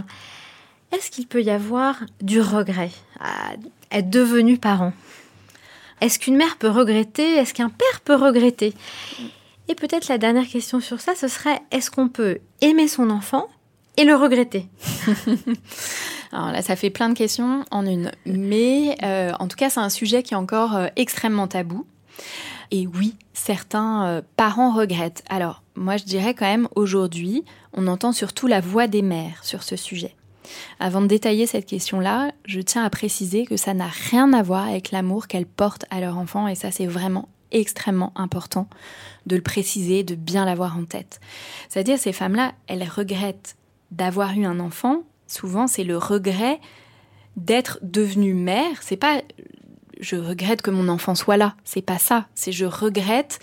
[0.92, 3.54] est-ce qu'il peut y avoir du regret à
[3.90, 4.92] être devenu parent?
[6.02, 7.36] Est-ce qu'une mère peut regretter?
[7.36, 8.74] Est-ce qu'un père peut regretter?
[9.68, 13.48] Et peut-être la dernière question sur ça, ce serait est-ce qu'on peut aimer son enfant
[13.96, 14.66] et le regretter?
[16.32, 18.10] Alors là, ça fait plein de questions en une.
[18.26, 21.86] Mais euh, en tout cas, c'est un sujet qui est encore euh, extrêmement tabou.
[22.70, 25.22] Et oui, certains euh, parents regrettent.
[25.28, 29.62] Alors, moi, je dirais quand même, aujourd'hui, on entend surtout la voix des mères sur
[29.62, 30.14] ce sujet.
[30.78, 34.68] Avant de détailler cette question-là, je tiens à préciser que ça n'a rien à voir
[34.68, 38.68] avec l'amour qu'elles portent à leur enfant, et ça, c'est vraiment extrêmement important
[39.26, 41.20] de le préciser, de bien l'avoir en tête.
[41.68, 43.56] C'est-à-dire, ces femmes-là, elles regrettent
[43.90, 46.60] d'avoir eu un enfant souvent c'est le regret
[47.36, 48.82] d'être devenue mère.
[48.82, 49.22] C'est pas
[50.00, 52.26] je regrette que mon enfant soit là, c'est pas ça.
[52.34, 53.38] C'est je regrette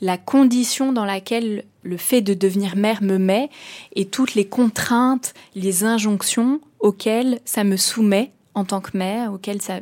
[0.00, 3.50] la condition dans laquelle le fait de devenir mère me met
[3.94, 9.62] et toutes les contraintes, les injonctions auxquelles ça me soumet en tant que mère, auxquelles
[9.62, 9.80] ça,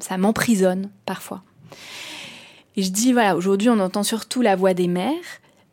[0.00, 1.42] ça m'emprisonne parfois.
[2.76, 5.14] Et je dis, voilà, aujourd'hui on entend surtout la voix des mères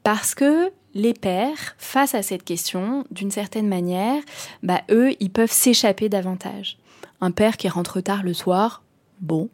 [0.03, 4.21] parce que les pères, face à cette question, d'une certaine manière,
[4.63, 6.77] bah, eux, ils peuvent s'échapper davantage.
[7.21, 8.81] Un père qui rentre tard le soir,
[9.21, 9.49] bon,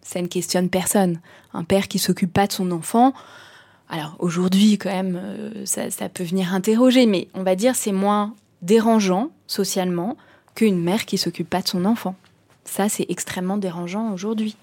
[0.00, 1.20] ça ne questionne personne.
[1.52, 3.12] Un père qui s'occupe pas de son enfant,
[3.90, 7.92] alors aujourd'hui quand même, euh, ça, ça, peut venir interroger, mais on va dire c'est
[7.92, 10.16] moins dérangeant socialement
[10.54, 12.16] qu'une mère qui s'occupe pas de son enfant.
[12.64, 14.56] Ça, c'est extrêmement dérangeant aujourd'hui.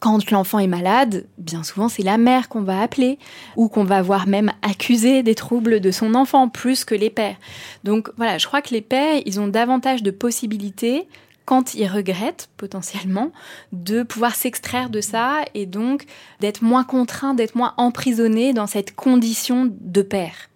[0.00, 3.18] Quand l'enfant est malade, bien souvent c'est la mère qu'on va appeler
[3.56, 7.36] ou qu'on va voir même accuser des troubles de son enfant plus que les pères.
[7.84, 11.08] Donc voilà, je crois que les pères, ils ont davantage de possibilités
[11.46, 13.30] quand ils regrettent potentiellement
[13.72, 16.04] de pouvoir s'extraire de ça et donc
[16.40, 20.50] d'être moins contraints, d'être moins emprisonnés dans cette condition de père.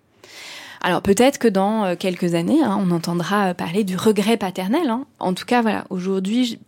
[0.82, 4.88] Alors peut-être que dans euh, quelques années, hein, on entendra parler du regret paternel.
[4.88, 5.04] Hein.
[5.18, 6.58] En tout cas, voilà, aujourd'hui,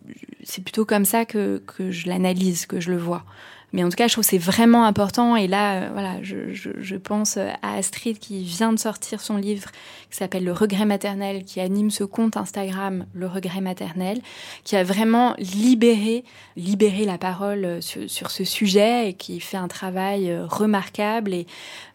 [0.43, 3.25] c'est plutôt comme ça que, que je l'analyse, que je le vois.
[3.73, 5.35] Mais en tout cas, je trouve c'est vraiment important.
[5.35, 9.69] Et là, euh, voilà, je, pense à Astrid qui vient de sortir son livre
[10.11, 14.21] qui s'appelle Le regret maternel, qui anime ce compte Instagram Le regret maternel,
[14.63, 16.23] qui a vraiment libéré,
[16.55, 21.47] libéré la parole sur, sur ce sujet et qui fait un travail euh, remarquable et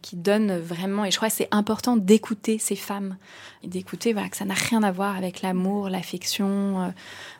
[0.02, 1.04] qui donne vraiment.
[1.04, 3.16] Et je crois que c'est important d'écouter ces femmes
[3.62, 6.92] et d'écouter voilà que ça n'a rien à voir avec l'amour, l'affection,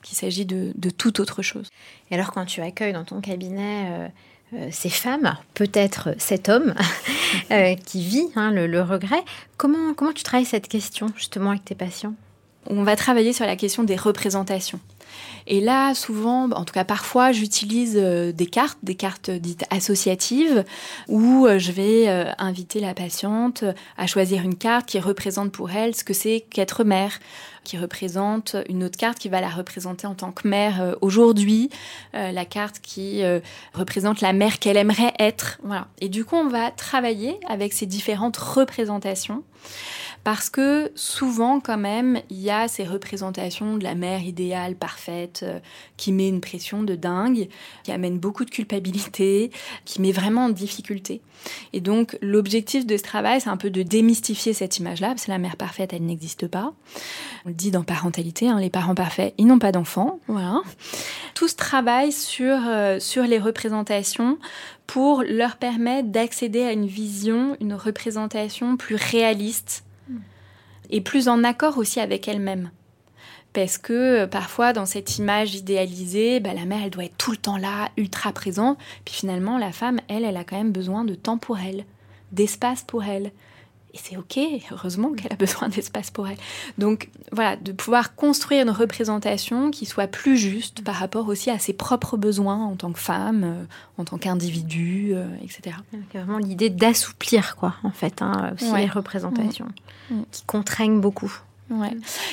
[0.03, 1.69] qu'il s'agit de, de toute autre chose.
[2.11, 4.09] Et alors, quand tu accueilles dans ton cabinet euh,
[4.55, 6.75] euh, ces femmes, peut-être cet homme
[7.51, 9.23] euh, qui vit hein, le, le, regret,
[9.57, 12.14] comment, comment tu travailles cette question justement avec tes patients?
[12.66, 14.81] On va travailler sur la question des représentations.
[15.47, 20.64] Et là, souvent, en tout cas parfois, j'utilise euh, des cartes, des cartes dites associatives,
[21.09, 23.64] où euh, je vais euh, inviter la patiente
[23.97, 27.19] à choisir une carte qui représente pour elle ce que c'est qu'être mère
[27.64, 31.69] qui représente une autre carte qui va la représenter en tant que mère aujourd'hui,
[32.14, 33.23] la carte qui
[33.75, 35.59] représente la mère qu'elle aimerait être.
[35.62, 35.87] Voilà.
[36.01, 39.43] Et du coup, on va travailler avec ces différentes représentations
[40.25, 45.41] parce que souvent quand même il y a ces représentations de la mère idéale parfaite
[45.43, 45.59] euh,
[45.97, 47.49] qui met une pression de dingue,
[47.85, 49.51] qui amène beaucoup de culpabilité,
[49.85, 51.21] qui met vraiment en difficulté.
[51.73, 55.31] Et donc l'objectif de ce travail c'est un peu de démystifier cette image-là, parce que
[55.31, 56.73] la mère parfaite elle n'existe pas.
[57.45, 60.61] On le dit dans parentalité, hein, les parents parfaits ils n'ont pas d'enfants, voilà.
[61.35, 64.39] Tout ce travail sur euh, sur les représentations
[64.87, 69.85] pour leur permettre d'accéder à une vision, une représentation plus réaliste
[70.91, 72.70] et plus en accord aussi avec elle-même.
[73.53, 77.30] Parce que euh, parfois, dans cette image idéalisée, bah, la mère, elle doit être tout
[77.30, 78.78] le temps là, ultra présente.
[79.05, 81.84] Puis finalement, la femme, elle, elle a quand même besoin de temps pour elle,
[82.32, 83.32] d'espace pour elle.
[83.99, 84.39] Et c'est OK,
[84.71, 86.37] heureusement qu'elle a besoin d'espace pour elle.
[86.79, 91.59] Donc voilà, de pouvoir construire une représentation qui soit plus juste par rapport aussi à
[91.59, 93.65] ses propres besoins en tant que femme, euh,
[93.99, 95.77] en tant qu'individu, euh, etc.
[96.13, 98.83] C'est vraiment l'idée d'assouplir, quoi, en fait, hein, aussi ouais.
[98.83, 99.69] les représentations,
[100.11, 100.23] mmh.
[100.31, 101.33] qui contraignent beaucoup.
[101.71, 101.91] Ouais.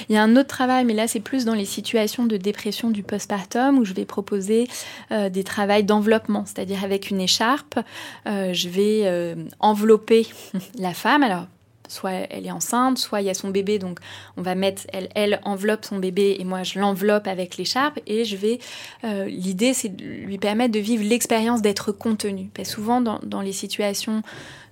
[0.07, 2.89] Il y a un autre travail, mais là c'est plus dans les situations de dépression
[2.89, 4.67] du postpartum où je vais proposer
[5.11, 7.79] euh, des travails d'enveloppement, c'est-à-dire avec une écharpe,
[8.27, 10.27] euh, je vais euh, envelopper
[10.79, 11.23] la femme.
[11.23, 11.47] Alors
[11.87, 13.99] soit elle est enceinte, soit il y a son bébé, donc
[14.37, 18.25] on va mettre, elle, elle enveloppe son bébé et moi je l'enveloppe avec l'écharpe et
[18.25, 18.59] je vais,
[19.03, 22.49] euh, l'idée c'est de lui permettre de vivre l'expérience d'être contenue.
[22.53, 24.21] Parce souvent dans, dans les situations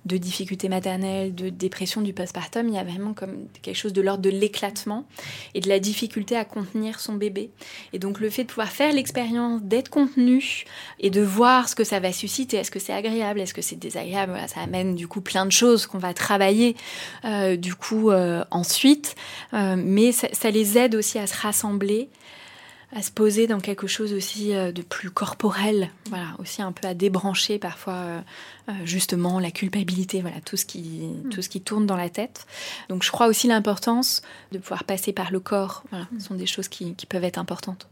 [0.04, 4.02] de difficultés maternelles, de dépression du postpartum, il y a vraiment comme quelque chose de
[4.02, 5.04] l'ordre de l'éclatement
[5.54, 7.50] et de la difficulté à contenir son bébé.
[7.92, 10.64] Et donc le fait de pouvoir faire l'expérience d'être contenu
[11.00, 13.78] et de voir ce que ça va susciter, est-ce que c'est agréable, est-ce que c'est
[13.78, 16.76] désagréable, ça amène du coup plein de choses qu'on va travailler
[17.24, 19.14] euh, du coup euh, ensuite,
[19.54, 22.08] euh, mais ça, ça les aide aussi à se rassembler
[22.94, 26.94] à se poser dans quelque chose aussi de plus corporel, voilà, aussi un peu à
[26.94, 28.22] débrancher parfois
[28.68, 31.28] euh, justement la culpabilité, voilà, tout ce qui mmh.
[31.28, 32.46] tout ce qui tourne dans la tête.
[32.88, 34.22] Donc je crois aussi l'importance
[34.52, 36.20] de pouvoir passer par le corps, voilà, mmh.
[36.20, 37.88] ce sont des choses qui, qui peuvent être importantes.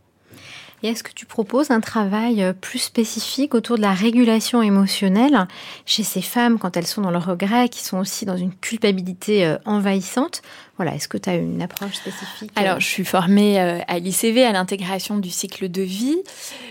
[0.83, 5.47] Et est-ce que tu proposes un travail euh, plus spécifique autour de la régulation émotionnelle
[5.87, 9.47] chez ces femmes quand elles sont dans le regret, qui sont aussi dans une culpabilité
[9.47, 10.43] euh, envahissante?
[10.77, 14.45] Voilà, est-ce que tu as une approche spécifique euh Alors, je suis formée à l'ICV,
[14.45, 16.17] à l'intégration du cycle de vie.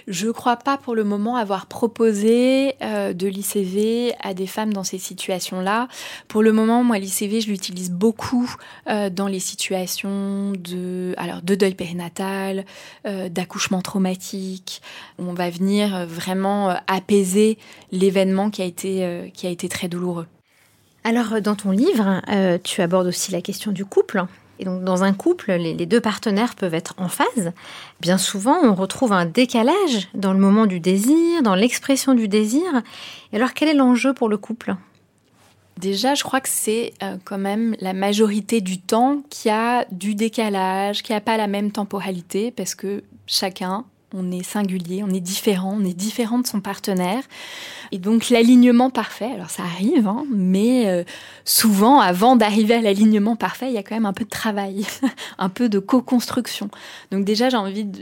[0.08, 4.84] Je ne crois pas pour le moment avoir proposé de l'ICV à des femmes dans
[4.84, 5.88] ces situations-là.
[6.28, 8.54] Pour le moment, moi, l'ICV, je l'utilise beaucoup
[8.88, 12.66] dans les situations de, alors, de deuil périnatal,
[13.06, 14.82] d'accouchement traumatique.
[15.20, 17.60] On va venir vraiment apaiser
[17.92, 20.28] l'événement qui a été, qui a été très douloureux.
[21.04, 24.24] Alors, dans ton livre, euh, tu abordes aussi la question du couple.
[24.60, 27.52] Et donc, dans un couple, les, les, deux partenaires peuvent être en phase.
[28.00, 32.84] Bien souvent, on retrouve un décalage dans le moment du désir, dans l'expression du désir.
[33.34, 34.76] Et alors, quel est l'enjeu pour le couple?
[35.78, 40.14] Déjà, je crois que c'est euh, quand même la majorité du temps qui a du
[40.14, 45.22] décalage, qui n'a pas la même temporalité, parce que chacun on est singulier, on est
[45.22, 47.24] différent, on est différent de son partenaire.
[47.92, 51.04] Et donc l'alignement parfait, alors ça arrive, hein, mais euh,
[51.46, 54.86] souvent avant d'arriver à l'alignement parfait, il y a quand même un peu de travail,
[55.38, 56.70] un peu de co-construction.
[57.12, 58.00] Donc déjà j'ai envie de,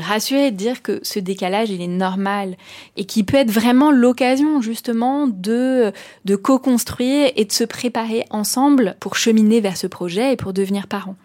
[0.00, 2.56] rassurer de dire que ce décalage il est normal
[2.96, 5.92] et qui peut être vraiment l'occasion justement de,
[6.24, 10.86] de co-construire et de se préparer ensemble pour cheminer vers ce projet et pour devenir
[10.86, 11.16] parents.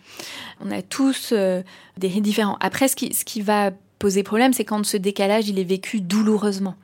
[0.64, 1.64] On a tous euh,
[1.98, 2.58] des différents.
[2.60, 3.72] Après ce qui va
[4.02, 6.76] poser problème, c'est quand ce décalage il est vécu douloureusement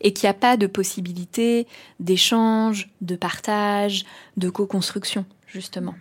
[0.00, 1.68] et qu'il n'y a pas de possibilité
[2.00, 4.04] d'échange, de partage,
[4.36, 5.24] de co-construction.
[5.46, 5.94] justement.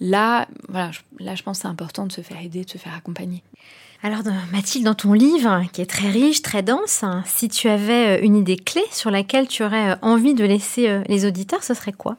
[0.00, 2.94] Là, voilà, là, je pense que c'est important de se faire aider, de se faire
[2.94, 3.44] accompagner.
[4.02, 4.22] Alors,
[4.52, 8.56] Mathilde, dans ton livre, qui est très riche, très dense, si tu avais une idée
[8.56, 12.16] clé sur laquelle tu aurais envie de laisser les auditeurs, ce serait quoi?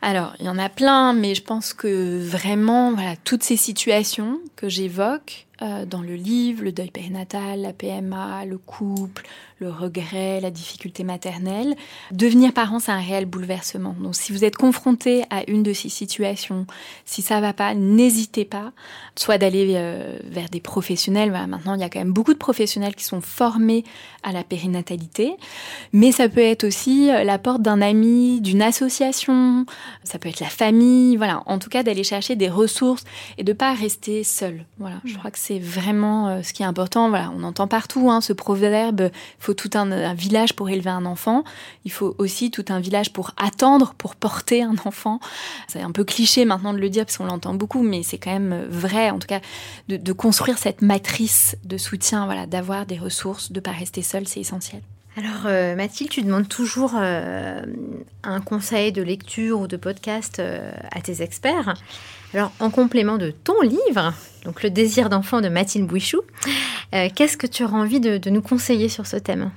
[0.00, 4.40] Alors, il y en a plein, mais je pense que vraiment, voilà, toutes ces situations
[4.56, 5.51] que j'évoque euh,
[5.86, 9.26] dans le livre, le deuil périnatal, la PMA, le couple,
[9.62, 11.76] le regret, la difficulté maternelle.
[12.10, 13.94] Devenir parent, c'est un réel bouleversement.
[14.00, 16.66] Donc si vous êtes confronté à une de ces situations,
[17.04, 18.72] si ça va pas, n'hésitez pas,
[19.14, 21.30] soit d'aller euh, vers des professionnels.
[21.30, 23.84] maintenant, il y a quand même beaucoup de professionnels qui sont formés
[24.24, 25.34] à la périnatalité,
[25.92, 29.64] mais ça peut être aussi euh, la porte d'un ami, d'une association,
[30.02, 31.42] ça peut être la famille, voilà.
[31.46, 33.04] En tout cas, d'aller chercher des ressources
[33.38, 34.64] et de pas rester seul.
[34.78, 37.08] Voilà, je crois que c'est vraiment euh, ce qui est important.
[37.10, 39.10] Voilà, on entend partout hein, ce proverbe.
[39.38, 41.44] Faut tout un, village pour élever un enfant.
[41.84, 45.20] Il faut aussi tout un village pour attendre, pour porter un enfant.
[45.68, 48.32] C'est un peu cliché maintenant de le dire parce qu'on l'entend beaucoup, mais c'est quand
[48.32, 49.40] même vrai, en tout cas,
[49.88, 54.40] de, construire cette matrice de soutien, voilà, d'avoir des ressources, de pas rester seul, c'est
[54.40, 54.82] essentiel.
[55.16, 57.60] Alors euh, Mathilde, tu demandes toujours euh,
[58.22, 61.74] un conseil de lecture ou de podcast euh, à tes experts.
[62.32, 66.22] Alors en complément de ton livre, donc Le désir d'enfant de Mathilde Bouichou,
[66.92, 69.50] qu'est-ce que tu auras envie de nous conseiller sur ce thème?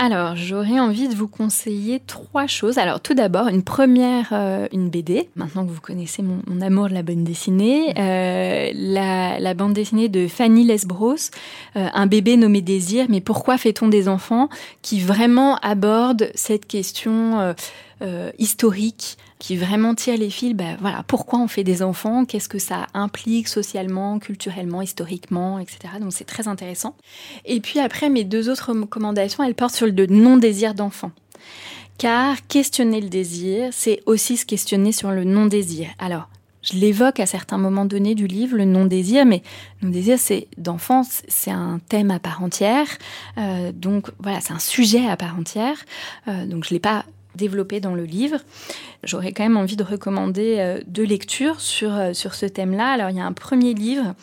[0.00, 2.78] Alors, j'aurais envie de vous conseiller trois choses.
[2.78, 5.28] Alors, tout d'abord, une première, euh, une BD.
[5.34, 10.28] Maintenant que vous connaissez mon, amour de la bande dessinée, euh, la, bande dessinée de
[10.28, 11.16] Fanny Lesbros,
[11.74, 13.06] euh, un bébé nommé Désir.
[13.08, 14.48] Mais pourquoi fait-on des enfants
[14.82, 17.54] Qui vraiment aborde cette question
[18.38, 22.58] historique qui vraiment tire les fils, ben voilà, pourquoi on fait des enfants, qu'est-ce que
[22.58, 25.78] ça implique socialement, culturellement, historiquement, etc.
[26.00, 26.96] Donc c'est très intéressant.
[27.44, 31.12] Et puis après, mes deux autres recommandations, elles portent sur le non-désir d'enfant.
[31.98, 35.88] Car questionner le désir, c'est aussi se questionner sur le non-désir.
[35.98, 36.28] Alors,
[36.62, 39.42] je l'évoque à certains moments donnés du livre, le non-désir, mais
[39.82, 42.86] non-désir, c'est d'enfance, c'est un thème à part entière.
[43.38, 45.76] Euh, donc voilà, c'est un sujet à part entière.
[46.26, 47.04] Euh, donc je l'ai pas
[47.38, 48.38] développé dans le livre.
[49.04, 52.90] J'aurais quand même envie de recommander euh, deux lectures sur, euh, sur ce thème-là.
[52.90, 54.14] Alors, il y a un premier livre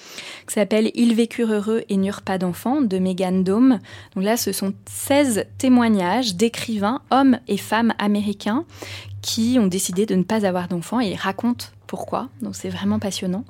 [0.47, 3.79] qui s'appelle Ils vécurent heureux et n'eurent pas d'enfants de Megan Dome.
[4.13, 8.65] Donc là, ce sont 16 témoignages d'écrivains, hommes et femmes américains,
[9.21, 12.29] qui ont décidé de ne pas avoir d'enfants et racontent pourquoi.
[12.41, 13.45] Donc, c'est vraiment passionnant.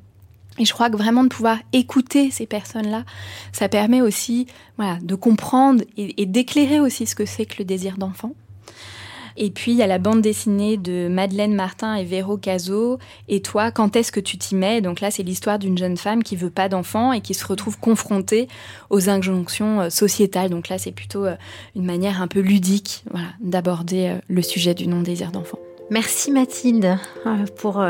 [0.57, 3.03] Et je crois que vraiment de pouvoir écouter ces personnes-là,
[3.51, 4.47] ça permet aussi
[4.77, 8.31] voilà, de comprendre et d'éclairer aussi ce que c'est que le désir d'enfant.
[9.37, 12.99] Et puis, il y a la bande dessinée de Madeleine Martin et Véro Caso.
[13.27, 14.81] Et toi, quand est-ce que tu t'y mets?
[14.81, 17.77] Donc là, c'est l'histoire d'une jeune femme qui veut pas d'enfant et qui se retrouve
[17.77, 18.47] confrontée
[18.89, 20.49] aux injonctions euh, sociétales.
[20.49, 21.35] Donc là, c'est plutôt euh,
[21.75, 25.59] une manière un peu ludique voilà, d'aborder euh, le sujet du non-désir d'enfant.
[25.91, 26.97] Merci Mathilde
[27.57, 27.85] pour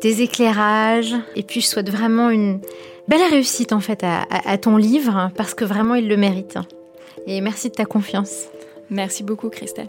[0.00, 1.16] tes éclairages.
[1.34, 2.60] Et puis, je souhaite vraiment une
[3.08, 6.56] belle réussite en fait à, à ton livre parce que vraiment, il le mérite.
[7.26, 8.44] Et merci de ta confiance.
[8.90, 9.88] Merci beaucoup, Christelle.